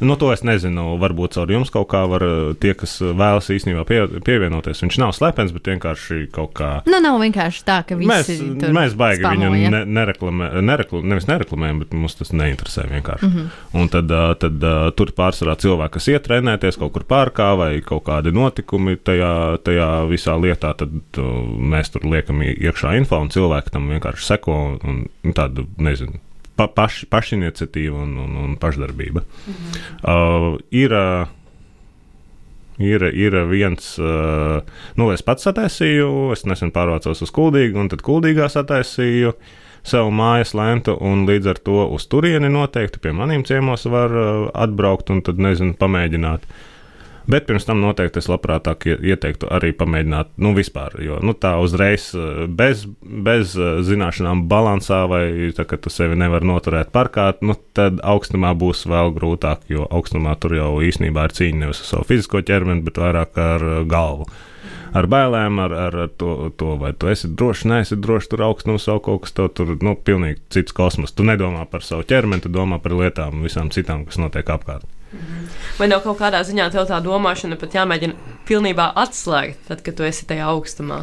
Nu, 0.00 0.16
to 0.16 0.30
es 0.32 0.40
nezinu. 0.46 0.94
Varbūt 1.02 1.36
caur 1.36 1.50
jums 1.52 1.68
kaut 1.74 1.90
kā 1.92 2.00
var 2.08 2.24
uh, 2.24 2.54
tie, 2.56 2.72
kas 2.78 2.94
vēlas 3.02 3.50
īstenībā 3.52 3.84
pie, 3.88 4.00
pievienoties. 4.24 4.80
Viņš 4.80 4.98
nav 5.02 5.12
slepens, 5.16 5.52
bet 5.52 5.68
vienkārši 5.74 6.24
kaut 6.32 6.54
kā. 6.56 6.70
Nu, 6.88 7.02
nav 7.04 7.18
vienkārši 7.20 7.64
tā, 7.68 7.82
ka 7.84 7.98
visi 8.00 8.38
tur 8.62 8.72
mēs 8.72 8.96
baigi 8.96 9.20
spamo, 9.20 9.50
viņu 9.52 9.66
ja? 9.66 9.74
ne, 9.76 9.82
nereklamē, 9.98 10.48
nerekl, 10.64 11.02
nevis 11.04 11.28
nereklamējam, 11.28 11.84
bet 11.84 11.92
mums 11.98 12.16
tas 12.16 12.32
neinteresē 12.32 12.86
vienkārši. 12.94 13.28
Mm 13.28 13.36
-hmm. 13.36 13.60
Un 13.82 13.92
tad, 13.92 14.16
tad 14.40 14.66
tur 14.96 15.12
pārsvarā 15.16 15.58
cilvēki, 15.60 15.96
kas 15.98 16.08
iet 16.08 16.24
trenēties 16.28 16.80
kaut 16.80 16.94
kur 16.96 17.04
pārkā 17.04 17.50
vai 17.60 17.70
kaut 17.84 18.06
kādi 18.08 18.32
notikumi 18.32 18.96
tajā, 18.96 19.58
tajā 19.64 19.90
visā 20.08 20.38
lietā, 20.40 20.72
tad 20.76 21.20
mēs 21.58 21.92
tur 21.92 22.08
liekam 22.08 22.40
iekšā 22.40 22.96
info 22.96 23.20
un 23.20 23.28
cilvēki 23.28 23.76
tam 23.76 23.92
vienkārši 23.92 24.26
seko 24.32 24.61
un, 24.70 25.04
un, 25.24 25.34
tādu, 25.36 25.66
nezinu. 25.82 26.20
Pa, 26.56 26.66
paš, 26.68 27.04
pašiniciatīva 27.10 28.02
un, 28.04 28.16
un, 28.20 28.34
un 28.44 28.56
pašdarbība. 28.60 29.22
-hmm. 29.22 29.78
uh, 30.04 30.58
ir, 30.70 30.92
uh, 30.92 31.28
ir, 32.78 33.02
ir 33.02 33.38
viens, 33.48 33.98
uh, 33.98 34.60
nu, 34.96 35.10
es 35.12 35.22
pats 35.22 35.48
sataisīju, 35.48 36.32
es 36.32 36.44
nesen 36.44 36.72
pārvācos 36.72 37.22
uz 37.22 37.30
Kuldīgu, 37.30 37.78
un 37.80 37.88
tad 37.88 38.02
Kuldīgā 38.02 38.48
sataisīju 38.48 39.32
savu 39.82 40.10
mājas 40.10 40.54
lentu, 40.54 40.96
un 41.00 41.26
līdz 41.26 41.46
ar 41.50 41.58
to 41.58 41.86
uz 41.90 42.06
turieni 42.06 42.48
noteikti 42.48 43.00
pie 43.02 43.12
maniem 43.12 43.44
ciemos 43.44 43.86
var 43.90 44.10
uh, 44.10 44.50
atbraukt 44.54 45.10
un 45.10 45.22
tad, 45.22 45.38
nezinu, 45.38 45.74
pamēģināt. 45.74 46.46
Bet 47.30 47.46
pirms 47.46 47.66
tam 47.68 47.78
noteikti 47.82 48.18
es 48.18 48.26
labprātāk 48.30 48.86
ie- 48.90 48.96
ieteiktu 49.12 49.46
arī 49.54 49.70
pamēģināt, 49.78 50.32
nu, 50.42 50.50
vispār, 50.56 50.96
jo 51.04 51.20
nu, 51.22 51.34
tā 51.38 51.52
uzreiz 51.62 52.08
uh, 52.18 52.44
bez, 52.50 52.84
bez 53.02 53.54
uh, 53.58 53.78
zināšanām 53.86 54.46
balansā 54.50 55.04
vai 55.10 55.24
tā, 55.54 55.66
ka 55.68 55.78
tu 55.78 55.92
sevi 55.92 56.18
nevar 56.18 56.42
noturēt 56.42 56.90
parkā, 56.94 57.28
nu, 57.46 57.54
tad 57.78 58.00
augstumā 58.02 58.54
būs 58.58 58.86
vēl 58.90 59.14
grūtāk, 59.14 59.68
jo 59.70 59.86
augstumā 59.90 60.34
tur 60.42 60.56
jau 60.58 60.72
īstenībā 60.82 61.28
ir 61.28 61.36
cīņa 61.38 61.60
nevis 61.64 61.84
ar 61.84 61.90
savu 61.92 62.08
fizisko 62.10 62.42
ķermeni, 62.42 62.82
bet 62.86 62.98
vairāk 62.98 63.38
ar 63.38 63.66
uh, 63.68 63.82
galvu. 63.86 64.26
Ar 64.92 65.06
bailēm, 65.08 65.56
ar, 65.62 65.72
ar, 65.86 65.94
ar 66.04 66.10
to, 66.20 66.50
to, 66.60 66.74
vai 66.80 66.90
tu 66.92 67.08
esi 67.08 67.30
drošs, 67.32 67.62
neesi 67.70 67.96
drošs, 67.96 68.28
tur 68.28 68.42
augstums 68.44 68.84
vēl 68.90 68.98
kaut 69.06 69.22
kas, 69.24 69.32
tev 69.38 69.48
tur, 69.56 69.70
nu, 69.80 69.94
pilnīgi 69.96 70.42
cits 70.52 70.74
kosmos. 70.76 71.14
Tu 71.16 71.24
nedomā 71.24 71.64
par 71.70 71.86
savu 71.86 72.04
ķermeni, 72.04 72.44
tu 72.44 72.52
domā 72.52 72.76
par 72.82 72.92
lietām, 72.98 73.40
visām 73.46 73.70
citām, 73.72 74.04
kas 74.04 74.20
notiek 74.20 74.52
apkārt. 74.52 74.84
Vai 75.78 75.88
nav 75.90 76.02
kaut 76.04 76.20
kādā 76.20 76.40
ziņā 76.46 76.70
tev 76.72 76.86
tā 76.88 77.00
domāšana 77.04 77.58
pat 77.60 77.76
jāmēģina 77.76 78.36
pilnībā 78.48 78.92
atslēgt, 79.02 79.66
tad, 79.68 79.82
kad 79.84 79.98
tu 79.98 80.06
esi 80.08 80.28
tajā 80.28 80.48
augstumā? 80.52 81.02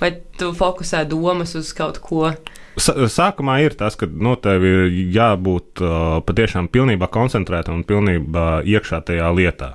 Vai 0.00 0.10
tu 0.36 0.50
fokusē 0.56 1.04
domas 1.08 1.54
uz 1.56 1.70
kaut 1.76 2.00
ko? 2.04 2.34
Sākumā 2.76 3.60
ir 3.64 3.76
tas, 3.78 3.94
ka 3.96 4.08
no 4.10 4.34
tev 4.36 4.64
ir 4.68 4.90
jābūt 5.14 5.80
uh, 5.80 6.18
patiešām 6.26 6.68
pilnībā 6.68 7.08
koncentrētam 7.08 7.78
un 7.78 7.86
pilnībā 7.88 8.60
iekšā 8.68 9.00
tajā 9.08 9.30
lietā. 9.32 9.72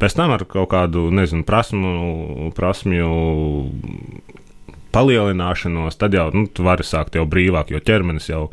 Pēc 0.00 0.14
tam 0.14 0.32
ar 0.32 0.46
kaut 0.48 0.70
kādu, 0.72 1.08
nezinu, 1.12 1.42
prasmu, 1.44 2.52
prasmju 2.56 3.08
palielināšanos, 4.94 5.98
tad 6.00 6.14
jau 6.16 6.28
nu, 6.32 6.46
tu 6.46 6.64
vari 6.64 6.86
sākt 6.86 7.18
jau 7.18 7.26
brīvāk, 7.28 7.74
jo 7.74 7.82
ķermenis 7.82 8.30
jau 8.30 8.46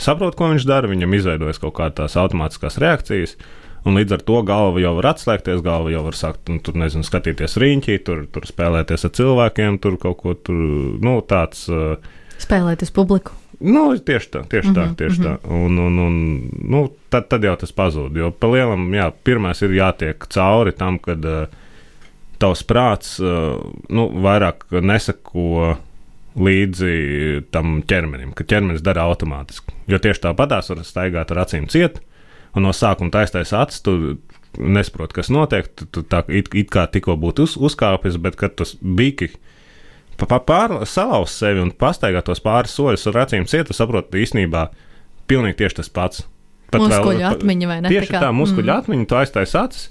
saprot, 0.00 0.34
ko 0.34 0.50
viņš 0.54 0.66
dara, 0.66 0.90
viņam 0.90 1.14
izveidojas 1.20 1.60
kaut 1.62 1.76
kādas 1.78 2.16
automātiskas 2.18 2.80
reakcijas. 2.82 3.36
Un 3.86 3.98
līdz 3.98 4.16
ar 4.18 4.22
to 4.26 4.40
galva 4.46 4.82
jau 4.82 4.94
var 4.98 5.12
atslēgties, 5.12 5.62
galva 5.64 5.92
jau 5.92 6.02
var 6.06 6.16
sākt, 6.18 6.48
nu, 6.50 6.58
tur, 6.64 6.76
nezinu, 6.80 7.06
skatīties 7.06 7.58
riņķī, 7.62 7.98
tur, 8.06 8.24
tur 8.32 8.48
spēlēties 8.48 9.06
ar 9.06 9.12
cilvēkiem, 9.18 9.78
tur 9.82 9.98
kaut 10.02 10.18
ko 10.22 10.34
tur, 10.34 10.58
nu, 11.04 11.18
tāds. 11.28 11.66
Uh, 11.70 11.94
Spēlēt 12.42 12.82
uz 12.86 12.90
publiku. 12.94 13.34
Nu, 13.58 13.90
tieši 13.98 14.28
tā, 14.34 14.44
tieši 14.46 14.70
tā. 14.70 14.84
Mhm, 14.86 14.98
Tieši 14.98 15.22
tā. 15.24 15.32
Un, 15.50 15.78
un, 15.82 15.96
un, 16.04 16.18
nu, 16.70 16.84
tad, 17.10 17.26
tad 17.32 17.42
jau 17.42 17.56
tas 17.58 17.72
pazūd. 17.74 18.14
Jo 18.18 18.30
pa 18.30 18.50
lielam, 18.52 18.84
jā, 18.94 19.08
pirmais 19.26 19.62
ir 19.66 19.74
jātiek 19.74 20.28
cauri 20.30 20.74
tam, 20.78 21.00
kad 21.02 21.26
uh, 21.26 21.48
tavs 22.38 22.62
prāts 22.68 23.16
uh, 23.22 23.58
nu, 23.90 24.06
vairāk 24.22 24.68
nesako 24.78 25.74
līdzi 26.38 27.48
tam 27.50 27.80
ķermenim, 27.88 28.30
ka 28.36 28.46
ķermenis 28.46 28.84
dara 28.86 29.08
automātiski. 29.10 29.74
Jo 29.90 29.98
tieši 30.02 30.22
tāpatās 30.28 30.70
var 30.70 30.84
staigāt 30.86 31.32
ar 31.34 31.42
acīm 31.42 31.66
ciet, 31.72 31.98
un 32.56 32.66
no 32.66 32.72
sākuma 32.76 33.12
taistais 33.14 33.52
acis, 33.56 33.82
tu 33.84 34.18
nesaproti, 34.58 35.18
kas 35.18 35.30
notiek. 35.32 35.68
Tu, 35.76 35.86
tu 35.92 36.02
tā 36.02 36.22
it, 36.28 36.50
it 36.56 36.72
kā 36.72 36.86
tikko 36.90 37.18
būtu 37.20 37.46
uz, 37.46 37.56
uzkāpis, 37.68 38.18
bet 38.22 38.38
kad 38.40 38.56
tas 38.58 38.74
bija 38.80 39.30
salauzt 40.18 41.38
sevi 41.38 41.62
un 41.62 41.70
pastaigāt 41.70 42.26
tos 42.26 42.42
pāris 42.42 42.74
soļus 42.74 43.06
ar 43.06 43.22
acīm 43.26 43.46
ciet, 43.46 43.68
tu 43.68 43.76
saproti 43.76 44.18
īstenībā 44.24 44.68
pilnīgi 45.30 45.60
tieši 45.62 45.78
tas 45.78 45.88
pats. 45.88 46.26
Muskuļu 46.72 47.22
pa- 47.22 47.32
atmiņa, 47.36 47.68
vai 47.68 47.80
ne? 47.80 47.88
Tieši 47.88 48.12
Tā 48.12 48.26
tā, 48.26 48.32
muskuļu 48.34 48.66
mm. 48.66 48.82
atmiņa, 48.82 49.06
tu 49.08 49.16
aiztais 49.16 49.54
acis, 49.56 49.88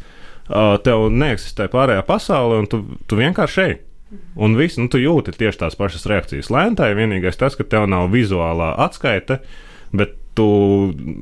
tev 0.83 1.07
neeksistē 1.09 1.69
pārējā 1.71 2.03
pasaule, 2.05 2.59
un 2.61 2.67
tu, 2.69 2.83
tu 3.07 3.17
vienkārši 3.17 3.63
ej. 3.63 3.77
Un 4.39 4.53
viss, 4.55 4.77
nu, 4.79 4.87
tu 4.87 5.01
jūti 5.01 5.33
tieši 5.35 5.59
tās 5.63 5.75
pašas 5.75 6.05
reakcijas. 6.07 6.51
Lēntai 6.53 6.93
vienīgais 6.95 7.39
tas, 7.39 7.57
ka 7.59 7.65
tev 7.67 7.89
nav 7.91 8.07
vizuālā 8.13 8.69
atskaite, 8.85 9.41
bet 9.91 10.15
tu 10.37 10.45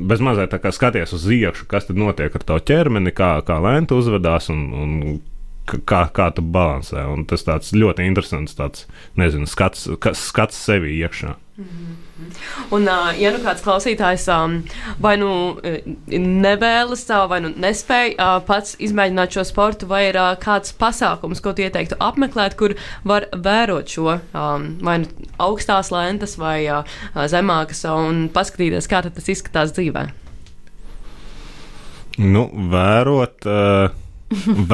bez 0.09 0.23
mazliet 0.23 0.51
tā 0.51 0.59
kā 0.63 0.73
skaties 0.75 1.15
uz 1.15 1.29
iekšā, 1.31 1.69
kas 1.71 1.87
tad 1.87 1.99
notiek 1.99 2.35
ar 2.35 2.43
tavu 2.43 2.63
ķermeni, 2.67 3.13
kā, 3.15 3.37
kā 3.47 3.57
lēnta 3.63 3.97
uzvedās 3.97 4.51
un, 4.53 4.67
un 4.75 4.93
kā, 5.65 6.05
kā 6.13 6.29
tu 6.35 6.43
balansē. 6.43 7.05
Un 7.11 7.25
tas 7.29 7.45
tāds 7.47 7.73
ļoti 7.75 8.05
interesants, 8.09 8.57
tāds, 8.57 8.85
nezinu, 9.19 9.49
skats, 9.49 9.87
skats 10.19 10.59
sevi 10.67 10.97
iekšā. 10.99 11.35
Un, 11.55 12.83
uh, 12.83 13.13
ja 13.15 13.29
nu 13.31 13.39
kāds 13.39 13.61
klausītājs 13.63 14.25
vai 14.99 15.13
nu 15.21 15.29
uh, 15.55 15.77
nevēlas, 16.11 17.05
uh, 17.07 17.21
vai 17.31 17.37
nu 17.45 17.51
nespēj 17.55 18.17
uh, 18.17 18.41
pats 18.43 18.73
izmēģināt 18.83 19.37
šo 19.37 19.45
sportu, 19.47 19.87
vai 19.87 20.01
ir 20.09 20.19
uh, 20.19 20.33
kāds 20.41 20.73
pasākums, 20.75 21.39
ko 21.39 21.53
tu 21.55 21.63
ieteiktu 21.63 21.95
apmeklēt, 22.03 22.57
kur 22.59 22.75
var 23.07 23.29
vērot 23.31 23.87
šo 23.87 24.17
vai 24.35 24.97
nu 25.05 25.29
augstās 25.39 25.93
lentas 25.95 26.35
vai 26.41 26.65
uh, 26.67 26.83
zemākas, 27.31 27.85
un 27.87 28.25
paskatīties, 28.35 28.89
kā 28.91 29.05
tas 29.07 29.31
izskatās 29.31 29.71
dzīvē. 29.77 30.09
Nu, 32.19 32.49
vērot, 32.71 33.47
uh, 33.47 33.95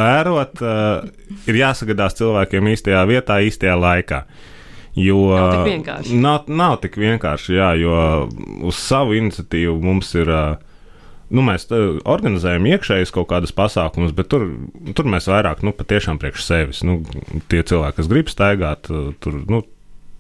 vērot 0.02 0.66
uh, 0.66 1.06
ir 1.46 1.62
jāsagadās 1.62 2.18
cilvēkiem 2.18 2.74
īstajā 2.74 3.06
vietā, 3.10 3.38
īstajā 3.46 3.78
laikā. 3.78 4.24
Jo, 4.96 5.22
Nav 5.32 5.54
tik 5.54 5.70
vienkārši. 5.70 6.18
Nav, 6.20 6.50
nav 6.52 6.76
tik 6.84 6.98
vienkārši, 7.00 7.56
jā, 7.56 7.70
jo 7.80 7.96
uz 8.68 8.80
savu 8.82 9.16
iniciatīvu 9.20 9.80
mums 9.84 10.14
ir. 10.20 10.32
Uh, 10.32 10.68
Nu, 11.32 11.40
mēs 11.48 11.64
uh, 11.72 12.02
organizējam 12.12 12.66
iekšējas 12.74 13.14
kaut 13.16 13.30
kādas 13.30 13.54
pasākumus, 13.56 14.12
bet 14.12 14.28
tur, 14.28 14.50
tur 14.98 15.08
mēs 15.08 15.30
vairāk 15.32 15.62
nu, 15.64 15.72
patiešām 15.72 16.18
priekš 16.20 16.44
sevis. 16.44 16.82
Nu, 16.84 16.98
tie 17.48 17.62
cilvēki, 17.64 18.02
kas 18.02 18.10
grib 18.12 18.32
staigāt, 18.32 18.90
uh, 18.92 19.14
tur, 19.24 19.38
nu, 19.48 19.62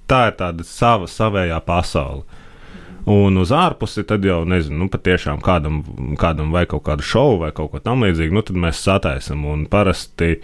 tā 0.07 0.29
ir 0.29 0.37
tāda 0.39 0.63
sava, 0.67 1.09
savējā 1.11 1.57
pasaule. 1.67 2.23
Un 3.11 3.35
uz 3.41 3.51
ārpusi 3.51 4.05
tad 4.07 4.23
jau 4.23 4.43
nezinu, 4.47 4.85
nu, 4.85 4.87
patiešām 4.93 5.41
kādam, 5.43 5.81
kādam 6.21 6.53
vai 6.55 6.63
kaut 6.69 6.85
kādu 6.85 7.03
šovu 7.03 7.41
vai 7.43 7.51
kaut 7.57 7.73
ko 7.73 7.81
tamlīdzīgu, 7.83 8.37
nu, 8.37 8.43
tad 8.47 8.59
mēs 8.63 8.79
sataisam. 8.85 9.43
Un 9.51 9.65
parasti, 9.71 10.35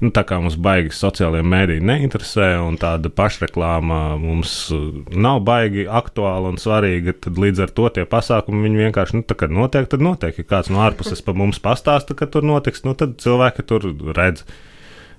nu, 0.00 0.10
tā 0.14 0.24
kā 0.28 0.38
mums 0.42 0.56
baigi 0.60 0.94
sociālajie 0.96 1.44
mēdīji 1.46 1.84
neinteresē, 1.90 2.48
un 2.64 2.78
tāda 2.80 3.12
pašreklāma 3.12 4.00
mums 4.20 4.54
uh, 4.74 4.88
nav 5.12 5.42
baigi 5.46 5.86
aktuāla 5.86 6.54
un 6.54 6.60
svarīga, 6.60 7.14
tad 7.26 7.40
līdz 7.40 7.64
ar 7.66 7.74
to 7.76 7.88
tie 7.96 8.06
pasākumi 8.08 8.72
vienkārši, 8.80 9.20
nu, 9.20 9.26
tā 9.26 9.36
kā 9.38 9.50
notiek, 9.52 9.88
tad 9.90 10.04
notiek. 10.04 10.40
Ja 10.40 10.50
kāds 10.56 10.72
no 10.72 10.82
ārpuses 10.84 11.22
pa 11.24 11.36
mums 11.36 11.62
pastāsta, 11.62 12.16
ka 12.18 12.28
tur 12.30 12.46
notiks, 12.46 12.84
nu, 12.88 12.96
tad 12.98 13.18
cilvēki 13.22 13.66
tur 13.68 13.88
redz. 14.16 14.44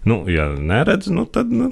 Nu, 0.05 0.23
ja 0.31 0.49
neredz, 0.57 1.11
nu, 1.13 1.27
tad. 1.29 1.53
Nu, 1.53 1.71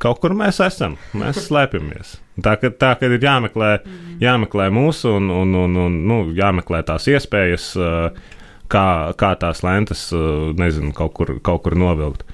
Kaut 0.00 0.16
kur 0.22 0.32
mēs 0.32 0.62
esam, 0.64 0.94
mēs 1.12 1.42
slēpjamies. 1.44 2.14
Tā 2.40 2.54
ka, 2.56 2.70
tā, 2.72 2.94
ka 2.96 3.08
ir 3.10 3.20
jāmeklē, 3.20 3.74
jāmeklē 4.22 4.70
mūsu 4.72 5.10
un, 5.18 5.28
un, 5.28 5.52
un, 5.60 5.74
un 5.76 5.98
nu, 6.08 6.20
jāmeklē 6.36 6.80
tās 6.88 7.04
iespējas, 7.12 7.66
uh, 7.76 8.38
kā, 8.72 8.86
kā 9.20 9.34
tās 9.42 9.60
lentes, 9.66 10.06
uh, 10.16 10.54
nezinu, 10.56 10.94
kaut 10.96 11.12
kur, 11.18 11.34
kaut 11.44 11.66
kur 11.66 11.76
novilkt. 11.76 12.24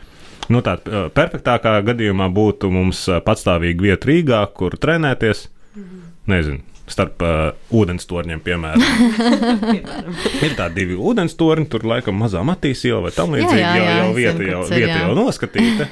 Nu, 0.52 0.62
tā 0.62 0.76
perfektākā 1.16 1.78
gadījumā 1.88 2.28
būtu 2.34 2.70
mums 2.74 3.06
patstāvīga 3.26 3.90
vieta 3.90 4.10
Rīgā, 4.10 4.40
kur 4.54 4.76
trenēties. 4.80 5.48
Nezinu, 6.26 6.62
starp 6.90 7.22
uh, 7.22 7.52
ūdens 7.74 8.06
torņiem, 8.10 8.40
piemēram. 8.42 8.82
ir 10.46 10.56
tādi 10.58 10.80
divi 10.80 10.96
ūdens 10.98 11.36
torņi, 11.38 11.68
tur 11.70 11.86
laikam 11.86 12.18
mazā 12.22 12.42
Matīs 12.46 12.82
iela 12.86 13.04
vai 13.04 13.12
tam 13.14 13.34
līdzīgi. 13.34 13.60
jā, 13.60 13.72
Jau, 13.76 13.86
jā, 13.86 13.94
jau 13.98 14.10
vieta, 14.16 14.44
jau, 14.46 14.60
ir, 14.64 14.74
vieta 14.74 14.90
jā. 14.92 15.00
jau 15.04 15.16
noskatīta. 15.18 15.88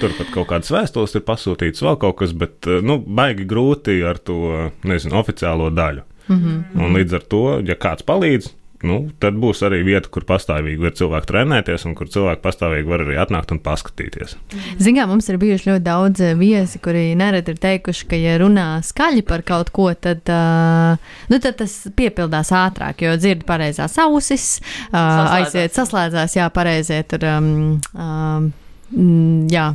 Tur 0.00 0.16
pat 0.18 0.32
kaut 0.34 0.48
kādas 0.52 0.72
vēstules 0.74 1.18
ir 1.18 1.26
pasūtītas, 1.26 1.84
vēl 1.86 1.98
kaut 2.02 2.18
kas, 2.22 2.34
bet 2.38 2.70
nu, 2.82 2.98
baigi 3.02 3.46
grūti 3.48 4.00
ar 4.06 4.22
to 4.22 4.70
nezinu, 4.88 5.18
oficiālo 5.22 5.70
daļu. 5.74 6.06
Mhm. 6.30 6.58
Un 6.78 6.98
līdz 6.98 7.18
ar 7.18 7.24
to, 7.34 7.44
ja 7.66 7.78
kāds 7.78 8.06
palīdz, 8.06 8.52
nu, 8.86 8.98
tad 9.22 9.36
būs 9.40 9.62
arī 9.66 9.82
vieta, 9.86 10.10
kur 10.12 10.26
pastāvīgi 10.28 10.82
var 10.82 10.94
cilvēki 10.98 11.28
trenēties 11.30 11.86
un 11.88 11.96
kur 11.98 12.10
cilvēki 12.12 12.42
pastāvīgi 12.44 12.88
var 12.88 13.04
arī 13.04 13.18
atnākt 13.22 13.54
un 13.54 13.60
paskatīties. 13.62 14.36
Zinām, 14.82 15.12
mums 15.12 15.28
ir 15.30 15.38
bijuši 15.42 15.70
ļoti 15.70 15.84
daudz 15.86 16.24
eh, 16.24 16.34
viesi, 16.38 16.80
kuri 16.82 17.04
nereti 17.18 17.54
ir 17.54 17.60
teikuši, 17.62 18.08
ka, 18.10 18.18
ja 18.18 18.38
runā 18.42 18.66
skaļi 18.86 19.24
par 19.28 19.44
kaut 19.46 19.72
ko, 19.74 19.90
tad, 19.94 20.24
uh, 20.32 21.14
nu, 21.32 21.38
tad 21.42 21.60
tas 21.62 21.76
piepildās 21.96 22.52
ātrāk, 22.56 23.04
jo 23.06 23.14
dzird 23.20 23.46
pareizās 23.48 23.98
ausis, 24.02 24.48
uh, 24.90 25.36
aiziet, 25.38 25.74
saslēdzās, 25.76 26.36
jā, 26.38 26.48
pareizie 26.54 27.02
tur. 27.08 27.26
Um, 27.28 27.80
um, 27.94 28.52
jā, 29.52 29.72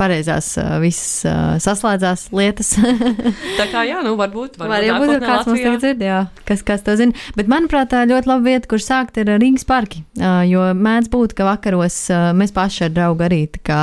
pareizās 0.00 0.52
visas 0.82 1.60
saslēdzās 1.64 2.28
lietas. 2.36 2.72
tā 3.60 3.68
kā 3.72 3.84
jā, 3.88 4.00
nu 4.06 4.16
varbūt. 4.18 4.56
Varbūt, 4.60 4.88
varbūt 4.88 5.12
būt, 5.12 5.26
kāds 5.26 5.44
Latvijā. 5.44 5.52
mums 5.52 5.66
tagad 5.66 5.84
dzird, 5.84 6.04
jā, 6.08 6.20
kas, 6.48 6.64
kas 6.66 6.84
to 6.86 6.96
zina. 7.00 7.28
Bet 7.36 7.50
manuprāt, 7.52 7.94
ļoti 8.10 8.32
laba 8.32 8.46
vieta, 8.48 8.70
kur 8.70 8.82
sākt 8.82 9.20
ir 9.20 9.32
Rīgas 9.36 9.68
parki. 9.68 10.02
Jo 10.50 10.70
mēdz 10.76 11.12
būt, 11.12 11.36
ka 11.38 11.48
vakaros 11.48 12.02
mēs 12.36 12.56
paši 12.56 12.88
ar 12.88 12.96
draugu 12.96 13.28
arī 13.28 13.44
tā 13.52 13.62
kā 13.70 13.82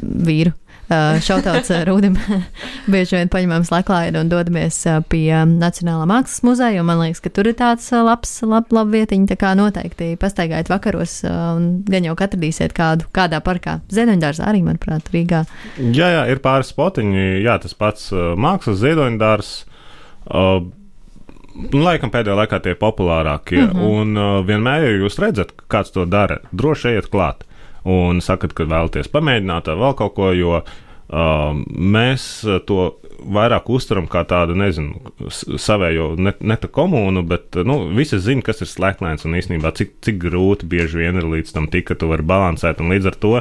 vīru 0.00 0.54
šautauts 0.90 1.70
uh, 1.70 1.82
Rūdim. 1.86 2.16
Bieži 2.92 3.16
vien 3.16 3.30
paņemam 3.32 3.64
slaklaidu 3.66 4.22
un 4.22 4.30
dodamies 4.30 4.78
uh, 4.90 5.00
pie 5.06 5.30
Nacionālā 5.46 6.06
mākslas 6.10 6.42
muzeja. 6.46 6.84
Man 6.86 7.00
liekas, 7.02 7.22
ka 7.24 7.32
tur 7.34 7.50
ir 7.50 7.56
tāds 7.58 7.86
labs, 7.94 8.32
lab, 8.46 8.70
lab 8.74 8.90
vietiņa. 8.94 9.28
Tā 9.30 9.38
kā 9.40 9.52
noteikti 9.58 10.12
pastaigājiet 10.20 10.72
vakaros 10.72 11.20
un 11.28 11.70
gan 11.88 12.08
jau 12.08 12.16
atradīsiet 12.16 12.74
kādu 12.76 13.08
kādā 13.14 13.42
parkā. 13.44 13.78
Ziedoņdārzā 13.94 14.48
arī, 14.50 14.64
manuprāt, 14.66 15.12
Rīgā. 15.14 15.44
Jā, 15.78 16.10
jā, 16.16 16.26
ir 16.32 16.42
pāris 16.44 16.72
spotiņi. 16.74 17.26
Jā, 17.44 17.58
tas 17.62 17.76
pats 17.78 18.10
mākslas 18.14 18.82
ziedoņdārs. 18.82 19.54
Uh, 20.30 20.60
Laikam 21.74 22.12
pēdējā 22.14 22.36
laikā 22.38 22.60
tie 22.62 22.72
populārākie. 22.78 23.58
Mm 23.64 23.70
-hmm. 23.74 23.86
Un 23.90 24.16
uh, 24.16 24.46
vienmēr, 24.46 24.84
ja 24.86 24.92
jūs 25.02 25.18
redzat, 25.20 25.50
kāds 25.68 25.90
to 25.92 26.06
dara, 26.06 26.38
droši 26.54 26.92
ejiet 26.92 27.10
klāt 27.10 27.42
un 27.88 28.20
sakat, 28.24 28.54
ka 28.56 28.68
vēlaties 28.68 29.12
pamēģināt 29.12 29.70
vai 29.72 29.80
vēl 29.80 29.98
kaut 29.98 30.16
ko, 30.16 30.30
jo 30.36 30.58
uh, 30.60 30.70
mēs 31.66 32.26
to 32.68 32.82
vairāk 33.20 33.68
uztveram 33.70 34.06
kā 34.10 34.22
tādu, 34.28 34.56
nezinu, 34.58 35.12
savējo 35.30 36.14
ne, 36.20 36.32
ne 36.40 36.56
tā 36.60 36.70
komunu, 36.72 37.22
bet 37.26 37.58
nu, 37.66 37.82
visi 37.96 38.20
zina, 38.22 38.44
kas 38.46 38.62
ir 38.64 38.70
slēgtlēns 38.70 39.26
un 39.28 39.36
īstenībā 39.38 39.74
cik, 39.76 39.98
cik 40.04 40.20
grūti 40.22 40.68
bieži 40.70 41.02
vien 41.02 41.20
ir 41.20 41.28
līdz 41.28 41.56
tam 41.56 41.68
tik, 41.70 41.90
ka 41.90 41.98
tu 41.98 42.10
vari 42.10 42.26
balansēt 42.26 42.80
un 42.80 42.94
līdz 42.94 43.12
ar 43.12 43.20
to. 43.20 43.34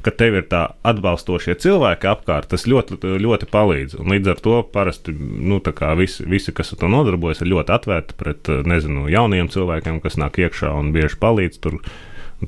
Ka 0.00 0.08
tev 0.16 0.32
ir 0.38 0.46
tā 0.48 0.62
atbalstošie 0.88 1.58
cilvēki 1.60 2.08
apkārt, 2.08 2.46
tas 2.48 2.62
ļoti, 2.64 2.96
ļoti 3.20 3.48
palīdz. 3.52 3.98
Un 4.00 4.14
līdz 4.14 4.30
ar 4.32 4.38
to 4.40 4.54
parasti 4.72 5.12
nu, 5.12 5.58
visi, 5.98 6.24
visi, 6.24 6.54
kas 6.56 6.72
ar 6.72 6.80
to 6.80 6.88
nodarbojas, 6.88 7.42
ir 7.44 7.50
ļoti 7.52 7.74
atvērti 7.74 8.16
pret 8.16 8.48
nezinu, 8.64 9.10
jauniem 9.12 9.52
cilvēkiem, 9.52 10.00
kas 10.00 10.16
nāk 10.16 10.40
iekšā 10.40 10.72
un 10.72 10.94
bieži 10.96 11.20
palīdz 11.20 11.60
tur 11.60 11.76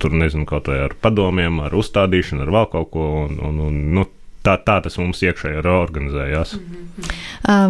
Tur 0.00 0.14
nezinu, 0.16 0.46
kaut 0.48 0.70
vai 0.70 0.78
ar 0.87 0.96
padomiem, 1.05 1.61
ar 1.66 1.74
uzstādīšanu, 1.76 2.46
ar 2.46 2.52
vēl 2.55 2.68
kaut 2.72 2.92
ko. 2.94 3.09
Un, 3.26 3.37
un, 3.44 3.59
un, 3.66 3.78
nu, 3.92 4.07
tā, 4.44 4.55
tā 4.64 4.78
tas 4.85 4.96
mums 5.00 5.20
iekšēji 5.24 5.61
ir 5.61 5.68
organizējās. 5.68 6.55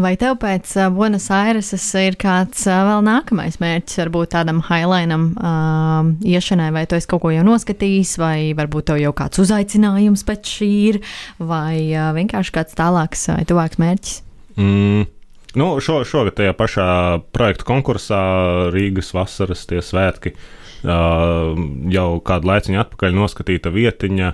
Vai 0.02 0.12
tev 0.20 0.36
pēc 0.42 0.72
Buenos 0.94 1.28
Aireses 1.34 1.84
ir 2.00 2.16
kāds 2.20 2.64
vēl 2.68 3.02
nākamais 3.06 3.58
mērķis, 3.62 3.98
varbūt 4.04 4.32
tādam 4.36 4.62
highlightam 4.68 5.28
uh, 5.34 6.12
iešanai, 6.28 6.70
vai 6.74 6.84
tu 6.88 6.98
esi 6.98 7.10
kaut 7.10 7.24
ko 7.24 7.32
jau 7.34 7.44
noskatījis, 7.46 8.14
vai 8.22 8.36
varbūt 8.58 8.90
tev 8.92 9.02
jau 9.02 9.14
kāds 9.16 9.42
uzaicinājums 9.42 10.24
pēc 10.28 10.54
šī 10.58 10.70
ir, 10.92 11.02
vai 11.40 11.74
uh, 11.90 12.12
vienkārši 12.16 12.54
kāds 12.54 12.78
tālāks 12.78 13.28
vai 13.32 13.42
tuvāks 13.48 13.82
mērķis? 13.82 14.22
Mm. 14.60 15.10
Nu, 15.58 15.68
šo, 15.84 15.98
šogad 16.08 16.38
tajā 16.38 16.54
pašā 16.56 16.88
projektu 17.34 17.66
konkursā 17.68 18.22
Rīgas 18.72 19.10
vasaras 19.12 19.66
tie 19.68 19.82
svētki 19.84 20.32
uh, 20.32 20.50
jau 20.82 22.08
kādu 22.26 22.50
laiciņu 22.50 22.80
atpakaļ 22.82 23.18
noskatīta 23.18 23.70
vietiņa 23.74 24.32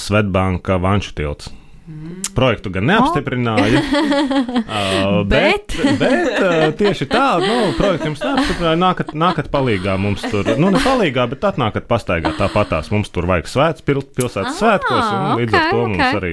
Svetbanka 0.00 0.78
Vanšu 0.80 1.16
tilts. 1.18 1.50
Mm. 1.90 2.20
Projektu 2.34 2.70
gan 2.70 2.84
neapstiprināja, 2.86 3.80
uh, 3.80 5.22
bet, 5.32 5.74
bet 5.98 6.28
uh, 6.38 6.66
tieši 6.78 7.08
tā, 7.10 7.24
nu, 7.42 7.56
projektu 7.74 8.12
jums 8.12 8.22
neapstiprināja. 8.22 8.78
Nākat, 8.78 9.10
nākat 9.18 9.48
palīgā 9.50 9.96
mums 9.98 10.22
tur, 10.22 10.46
nu, 10.60 10.70
ne 10.70 10.82
palīgā, 10.84 11.24
bet 11.32 11.48
atnākat 11.50 11.88
pastaigāt 11.90 12.38
tāpatās. 12.38 12.92
Mums 12.94 13.10
tur 13.10 13.26
vajag 13.30 13.50
svēts, 13.50 13.82
pil, 13.82 14.04
pilsētas 14.04 14.52
ah, 14.52 14.58
svētkos, 14.60 15.10
un 15.16 15.40
līdz 15.40 15.56
okay, 15.56 15.64
ar 15.64 15.74
to 15.74 15.82
okay. 15.82 15.96
mums 15.96 16.20
arī 16.20 16.32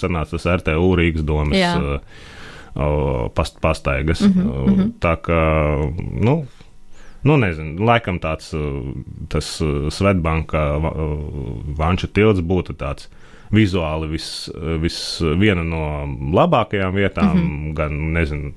sanāca 0.00 0.38
tas 0.38 0.48
RTU 0.62 0.90
Rīgas 1.02 1.28
domas 1.28 2.32
past, 3.36 3.60
pastaigas. 3.60 4.24
Mm 4.24 4.32
-hmm, 4.32 4.64
mm 4.64 4.74
-hmm. 4.74 4.92
Tā 5.04 5.16
kā, 5.20 5.42
nu, 6.24 6.46
Nu, 7.24 7.38
nezinu, 7.40 7.80
laikam 7.88 8.18
tāds 8.20 8.50
uh, 8.56 8.80
tas 9.32 9.46
uh, 9.64 9.88
Svetbanka 9.92 10.64
uh, 10.76 11.14
vanča 11.78 12.10
tilts 12.12 12.44
būtu 12.44 12.76
tāds 12.80 13.08
vizuāli 13.52 14.08
vis, 14.08 14.28
vis 14.82 14.98
viena 15.40 15.64
no 15.66 15.82
labākajām 16.34 16.94
vietām, 16.94 17.34
mm 17.36 17.42
-hmm. 17.44 17.74
gan 17.74 17.98
nezinu, 18.12 18.52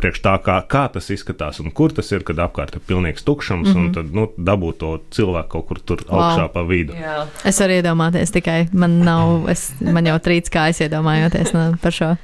priekš 0.00 0.20
tā, 0.20 0.34
kā, 0.44 0.58
kā 0.68 0.88
tas 0.92 1.10
izskatās 1.10 1.60
un 1.60 1.70
kur 1.70 1.92
tas 1.92 2.12
ir, 2.12 2.24
kad 2.24 2.38
apkārt 2.38 2.74
ir 2.76 2.82
pilnīgs 2.88 3.24
tukšums, 3.24 3.68
mm 3.68 3.74
-hmm. 3.74 3.78
un 3.78 3.84
mhm. 3.84 3.94
tad 3.94 4.14
nu, 4.14 4.28
dabūt 4.38 4.78
to 4.78 4.98
cilvēku 5.10 5.48
kaut 5.48 5.66
kur 5.66 5.80
tur 5.80 6.04
wow. 6.08 6.20
augšā 6.20 6.48
pa 6.52 6.62
vidu. 6.62 6.92
Jā. 6.92 7.26
Es 7.44 7.60
varu 7.60 7.72
iedomāties 7.72 8.32
tikai, 8.32 8.68
man 8.72 8.98
nav, 8.98 9.48
es, 9.48 9.72
man 9.80 10.06
jau 10.06 10.18
trīc 10.18 10.50
kā 10.50 10.68
es 10.68 10.80
iedomājoties 10.80 11.52
no, 11.52 11.74
par 11.82 11.92
šo. 11.92 12.16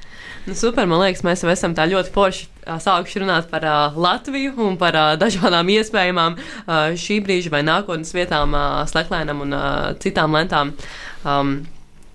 Nu, 0.47 0.55
super, 0.55 0.87
man 0.87 1.03
liekas, 1.03 1.21
mēs 1.25 1.43
jau 1.45 1.51
esam 1.53 1.75
tā 1.77 1.85
ļoti 1.91 2.13
forši 2.15 2.47
sākuši 2.81 3.21
runāt 3.23 3.51
par 3.51 3.65
uh, 3.65 3.97
Latviju 3.97 4.55
un 4.65 4.79
par 4.81 4.97
uh, 4.97 5.17
dažādām 5.21 5.69
iespējamām 5.69 6.37
uh, 6.37 6.95
šī 6.97 7.21
brīža 7.25 7.53
vai 7.53 7.63
nākotnes 7.67 8.15
vietām, 8.17 8.55
uh, 8.57 8.81
sleklēnam 8.89 9.45
un 9.45 9.53
uh, 9.53 9.93
citām 10.01 10.37
lentām. 10.37 10.73
Um, 11.25 11.61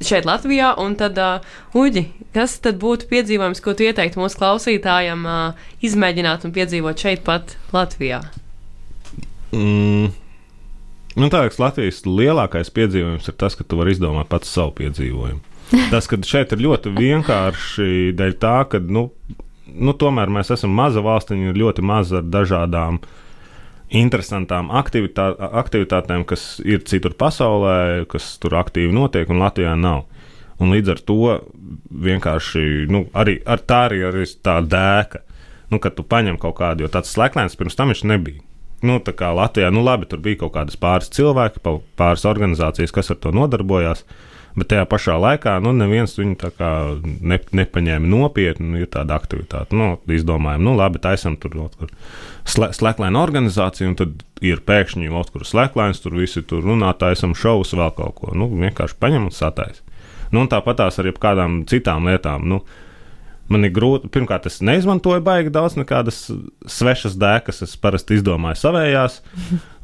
Šeit 0.04 0.26
Latvijā, 0.28 0.74
un 0.82 0.98
tad, 1.00 1.16
uh, 1.22 1.56
Uģi, 1.78 2.10
kas 2.36 2.58
tad 2.64 2.82
būtu 2.82 3.08
piedzīvojums, 3.12 3.62
ko 3.64 3.72
tu 3.78 3.86
ieteiktu 3.88 4.20
mūsu 4.20 4.42
klausītājiem 4.42 5.24
uh, 5.24 5.70
izmēģināt 5.86 6.44
un 6.44 6.54
piedzīvot 6.56 7.00
šeit 7.00 7.24
pat 7.28 7.56
Latvijā? 7.76 8.20
Mm. 9.56 10.12
Man 11.16 11.32
liekas, 11.32 11.62
Latvijas 11.64 12.02
lielākais 12.04 12.74
piedzīvojums 12.76 13.30
ir 13.32 13.38
tas, 13.40 13.56
ka 13.56 13.64
tu 13.64 13.80
vari 13.80 13.96
izdomāt 13.96 14.28
pats 14.28 14.52
savu 14.52 14.74
piedzīvojumu. 14.82 15.40
Tas, 15.94 16.10
ka 16.12 16.20
šeit 16.28 16.52
ir 16.54 16.62
ļoti 16.66 16.92
vienkārši 16.94 18.12
dēļ 18.20 18.36
tā, 18.42 18.58
ka, 18.70 18.82
nu, 18.84 19.08
nu 19.72 19.96
tomēr 19.98 20.30
mēs 20.30 20.52
esam 20.54 20.76
maza 20.76 21.02
valstiņa, 21.06 21.54
ir 21.54 21.62
ļoti 21.64 21.86
maza 21.88 22.20
ar 22.20 22.28
dažādām 22.36 23.00
interesantām 23.94 24.72
aktivitā, 24.74 25.30
aktivitātēm, 25.62 26.26
kas 26.28 26.60
ir 26.66 26.84
citur 26.90 27.16
pasaulē, 27.18 28.06
kas 28.10 28.36
tur 28.42 28.58
aktīvi 28.60 28.94
notiek, 28.96 29.30
un 29.30 29.44
Latvijā 29.44 29.76
nav. 29.80 30.06
Un 30.62 30.72
līdz 30.72 30.94
ar 30.94 31.02
to 31.04 31.38
vienkārši 32.06 32.88
nu, 32.92 33.06
arī 33.14 33.38
ar 33.44 33.62
tā 33.68 33.86
arī 33.90 34.02
ir 34.08 34.20
tā 34.46 34.62
dēka, 34.64 35.22
nu, 35.72 35.82
kad 35.84 35.98
tu 35.98 36.06
paņem 36.08 36.40
kaut 36.40 36.58
kādu, 36.62 36.86
jo 36.86 36.92
tāds 36.92 37.12
slēgtlēns 37.12 37.58
pirms 37.60 37.76
tam 37.76 37.92
viņš 37.92 38.06
nebija. 38.08 38.42
Nu, 38.86 39.00
tā 39.04 39.16
kā 39.18 39.32
Latvijā, 39.36 39.72
nu 39.74 39.82
labi, 39.84 40.08
tur 40.08 40.22
bija 40.24 40.44
kaut 40.44 40.54
kādas 40.56 40.78
pāris 40.80 41.12
cilvēki, 41.16 41.64
pāris 41.98 42.26
organizācijas, 42.30 42.94
kas 42.94 43.12
ar 43.12 43.20
to 43.24 43.32
nodarbojās. 43.36 44.04
Uh, 44.06 44.35
bet 44.56 44.70
tajā 44.72 44.86
pašā 44.90 45.16
laikā 45.22 45.58
nu, 45.64 45.74
neviens 45.76 46.16
viņu 46.20 46.52
ne, 47.22 47.40
nepaņēma 47.60 48.12
nopietni. 48.12 48.68
Nu, 48.72 48.82
ir 48.84 48.92
tāda 48.92 49.18
aktivitāte, 49.20 49.76
nu, 49.78 49.96
izdomājam, 50.12 50.64
nu, 50.66 50.76
labi, 50.80 51.02
taisam 51.04 51.38
tur 51.40 51.58
slēglainu 52.46 53.22
organizāciju, 53.22 53.92
un 53.92 54.00
tad 54.00 54.24
ir 54.46 54.64
pēkšņi 54.66 55.12
kaut 55.12 55.34
kur 55.34 55.46
slēglains, 55.48 56.02
tur 56.04 56.18
visi 56.20 56.44
tur 56.48 56.64
runā, 56.66 56.94
taisam 57.00 57.36
šovus, 57.38 57.76
vēl 57.78 57.94
kaut 57.98 58.20
ko. 58.22 58.34
Nu, 58.38 58.50
vienkārši 58.52 59.00
paņem 59.02 59.30
un 59.30 59.36
satais. 59.36 59.84
Nu, 60.32 60.44
un 60.44 60.50
tāpat 60.52 60.82
tās 60.82 61.00
ar 61.00 61.10
jebkādām 61.12 61.64
citām 61.70 62.10
lietām. 62.10 62.48
Nu, 62.50 62.64
Man 63.52 63.68
ir 63.68 63.74
grūti, 63.76 64.10
pirmkārt, 64.10 64.48
es 64.50 64.58
neizmantoju 64.66 65.22
baigi 65.26 65.52
daudz 65.54 65.76
nekādas 65.78 66.24
svešas 66.66 67.14
dēkas, 67.22 67.62
es 67.62 67.76
parasti 67.78 68.18
izdomāju 68.18 68.58
savējās. 68.58 69.20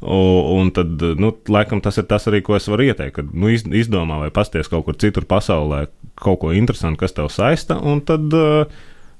Un, 0.02 0.38
un 0.58 0.72
tad, 0.74 0.98
nu, 1.22 1.30
laikam, 1.46 1.78
tas 1.84 2.00
ir 2.02 2.08
tas 2.10 2.26
arī, 2.26 2.40
ko 2.42 2.56
es 2.58 2.66
varu 2.66 2.88
ieteikt. 2.88 3.20
Kad 3.20 3.28
nu, 3.30 3.52
izdomā 3.54 4.18
vai 4.24 4.32
pasties 4.34 4.70
kaut 4.72 4.88
kur 4.88 4.98
citur 4.98 5.28
pasaulē, 5.30 5.84
kaut 6.18 6.40
ko 6.42 6.50
interesantu, 6.50 7.04
kas 7.04 7.14
tev 7.14 7.30
saista, 7.30 7.78
un 7.78 8.02
tad 8.02 8.34
uh, 8.34 8.66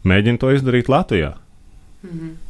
mēģini 0.02 0.42
to 0.42 0.50
izdarīt 0.56 0.90
Latvijā. 0.90 1.36
Mm 2.02 2.16
-hmm. 2.18 2.40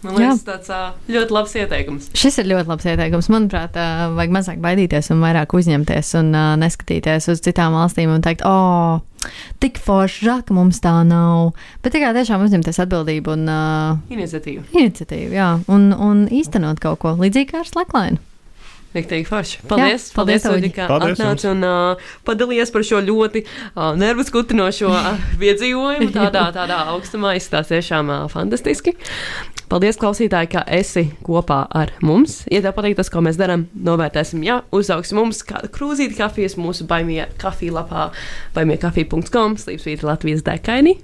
Man 0.00 0.16
liekas, 0.16 0.40
Jā. 0.40 0.54
tāds 0.54 0.70
ļoti 1.12 1.34
labs 1.36 1.54
ieteikums. 1.60 2.06
Šis 2.16 2.38
ir 2.40 2.46
ļoti 2.48 2.70
labs 2.70 2.86
ieteikums. 2.88 3.28
Manuprāt, 3.28 3.74
vajag 4.16 4.32
mazāk 4.32 4.62
baidīties 4.64 5.10
un 5.12 5.20
vairāk 5.20 5.52
uzņemties 5.52 6.14
un 6.22 6.30
neskatīties 6.62 7.28
uz 7.28 7.42
citām 7.44 7.76
valstīm 7.76 8.14
un 8.14 8.24
teikt, 8.24 8.40
oh, 8.48 9.02
tik 9.62 9.80
forši, 9.82 10.24
žēl, 10.28 10.42
ka 10.46 10.56
mums 10.56 10.80
tā 10.84 10.94
nav. 11.06 11.52
Bet 11.84 11.96
tikai 11.96 12.14
tiešām 12.16 12.46
uzņemties 12.46 12.80
atbildību 12.86 13.36
un 13.36 13.46
uh, 13.50 14.00
iniciatīvu. 14.12 14.66
Iniciatīvu, 14.72 15.34
jā, 15.36 15.52
un, 15.72 15.90
un 15.94 16.26
īstenot 16.32 16.80
kaut 16.82 17.02
ko 17.04 17.16
līdzīgu 17.20 17.60
ar 17.60 17.68
slaklainu. 17.68 18.22
Riktīgi 18.90 19.26
forši. 19.28 19.60
Paldies, 19.70 20.08
Jā, 20.08 20.14
paldies, 20.16 20.42
paldies, 20.42 20.72
ka 20.74 20.88
atnāci 20.96 21.46
un 21.52 21.62
uh, 21.62 22.08
padalījies 22.26 22.72
par 22.74 22.82
šo 22.86 22.98
ļoti 23.06 23.44
uh, 23.44 23.92
nervu 23.98 24.24
skutinošo 24.26 24.90
uh, 24.90 25.12
piedzīvojumu. 25.38 26.10
Tādā, 26.18 26.48
tādā 26.56 26.80
augstumā 26.90 27.36
izstāsta 27.38 27.76
tiešām 27.76 28.10
uh, 28.10 28.24
fantastiski. 28.32 28.96
Paldies, 29.70 29.94
klausītāji, 30.00 30.50
ka 30.56 30.64
esi 30.74 31.06
kopā 31.22 31.60
ar 31.70 31.94
mums. 32.02 32.40
Ja 32.50 32.64
tev 32.64 32.74
patīk 32.80 32.98
tas, 32.98 33.12
ko 33.14 33.22
mēs 33.22 33.38
darām, 33.38 33.68
novērtēsim, 33.78 34.42
ja 34.42 34.58
uzsauksim 34.74 35.22
mums 35.22 35.44
kādu 35.46 35.70
krūzīti 35.70 36.18
kafijas 36.18 36.58
mūsu 36.58 36.88
baimie 36.90 37.22
kafija 37.38 37.78
lapā, 37.78 38.10
baimiekafija.com, 38.58 39.54
slīpsvīta 39.62 40.10
Latvijas 40.10 40.42
dekaini. 40.50 40.98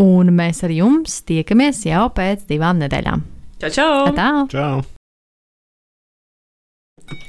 Un 0.00 0.32
mēs 0.36 0.64
ar 0.64 0.72
jums 0.72 1.20
tiekamies 1.28 1.84
jau 1.84 2.08
pēc 2.16 2.48
divām 2.48 2.80
nedēļām. 2.80 3.28
Čau, 3.60 3.72
čau! 3.76 4.12
Tā! 4.16 4.30
Čau! 4.52 4.95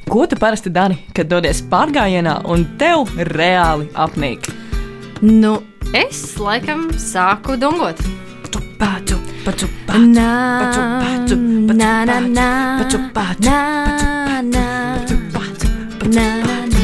Ko 0.07 0.25
tu 0.25 0.37
parasti 0.39 0.71
dari, 0.71 0.95
kad 1.13 1.27
dodies 1.27 1.59
pārgājienā 1.71 2.39
un 2.47 2.63
tev 2.79 3.11
reāli 3.33 3.89
apnīk? 3.93 4.47
Nu, 5.21 5.57
es 5.93 6.37
laikam 6.39 6.87
sāku 6.95 7.57
dungot. 7.59 7.99
Nā, 9.97 10.31
nā, 11.57 12.47
pacu, 12.81 12.97
pacu, 13.15 13.45
nā, 13.47 13.59
nā, 14.43 14.65
pacu, 15.35 15.69
nā, 16.11 16.27
nā. 16.43 16.83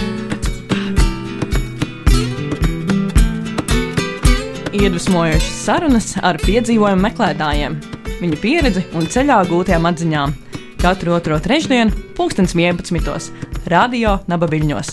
Iedvesmojošas 4.73 5.59
sarunas 5.63 6.13
ar 6.23 6.39
piedzīvojumu 6.43 7.07
meklētājiem, 7.07 7.75
viņu 8.21 8.39
pieredzi 8.41 8.87
un 8.97 9.11
ceļā 9.11 9.43
gūtajām 9.51 9.91
atziņām. 9.91 10.33
Katru 10.83 11.13
otro 11.15 11.39
trešdienu, 11.39 11.91
pulkstens 12.17 12.51
11. 12.55 13.31
Radio 13.71 14.17
Naba 14.27 14.49
Viļņos. 14.51 14.89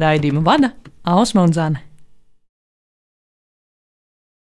Raidījumu 0.00 0.40
vada 0.40 0.70
Ausma 1.04 1.44
un 1.44 1.52
Zana. 1.52 1.82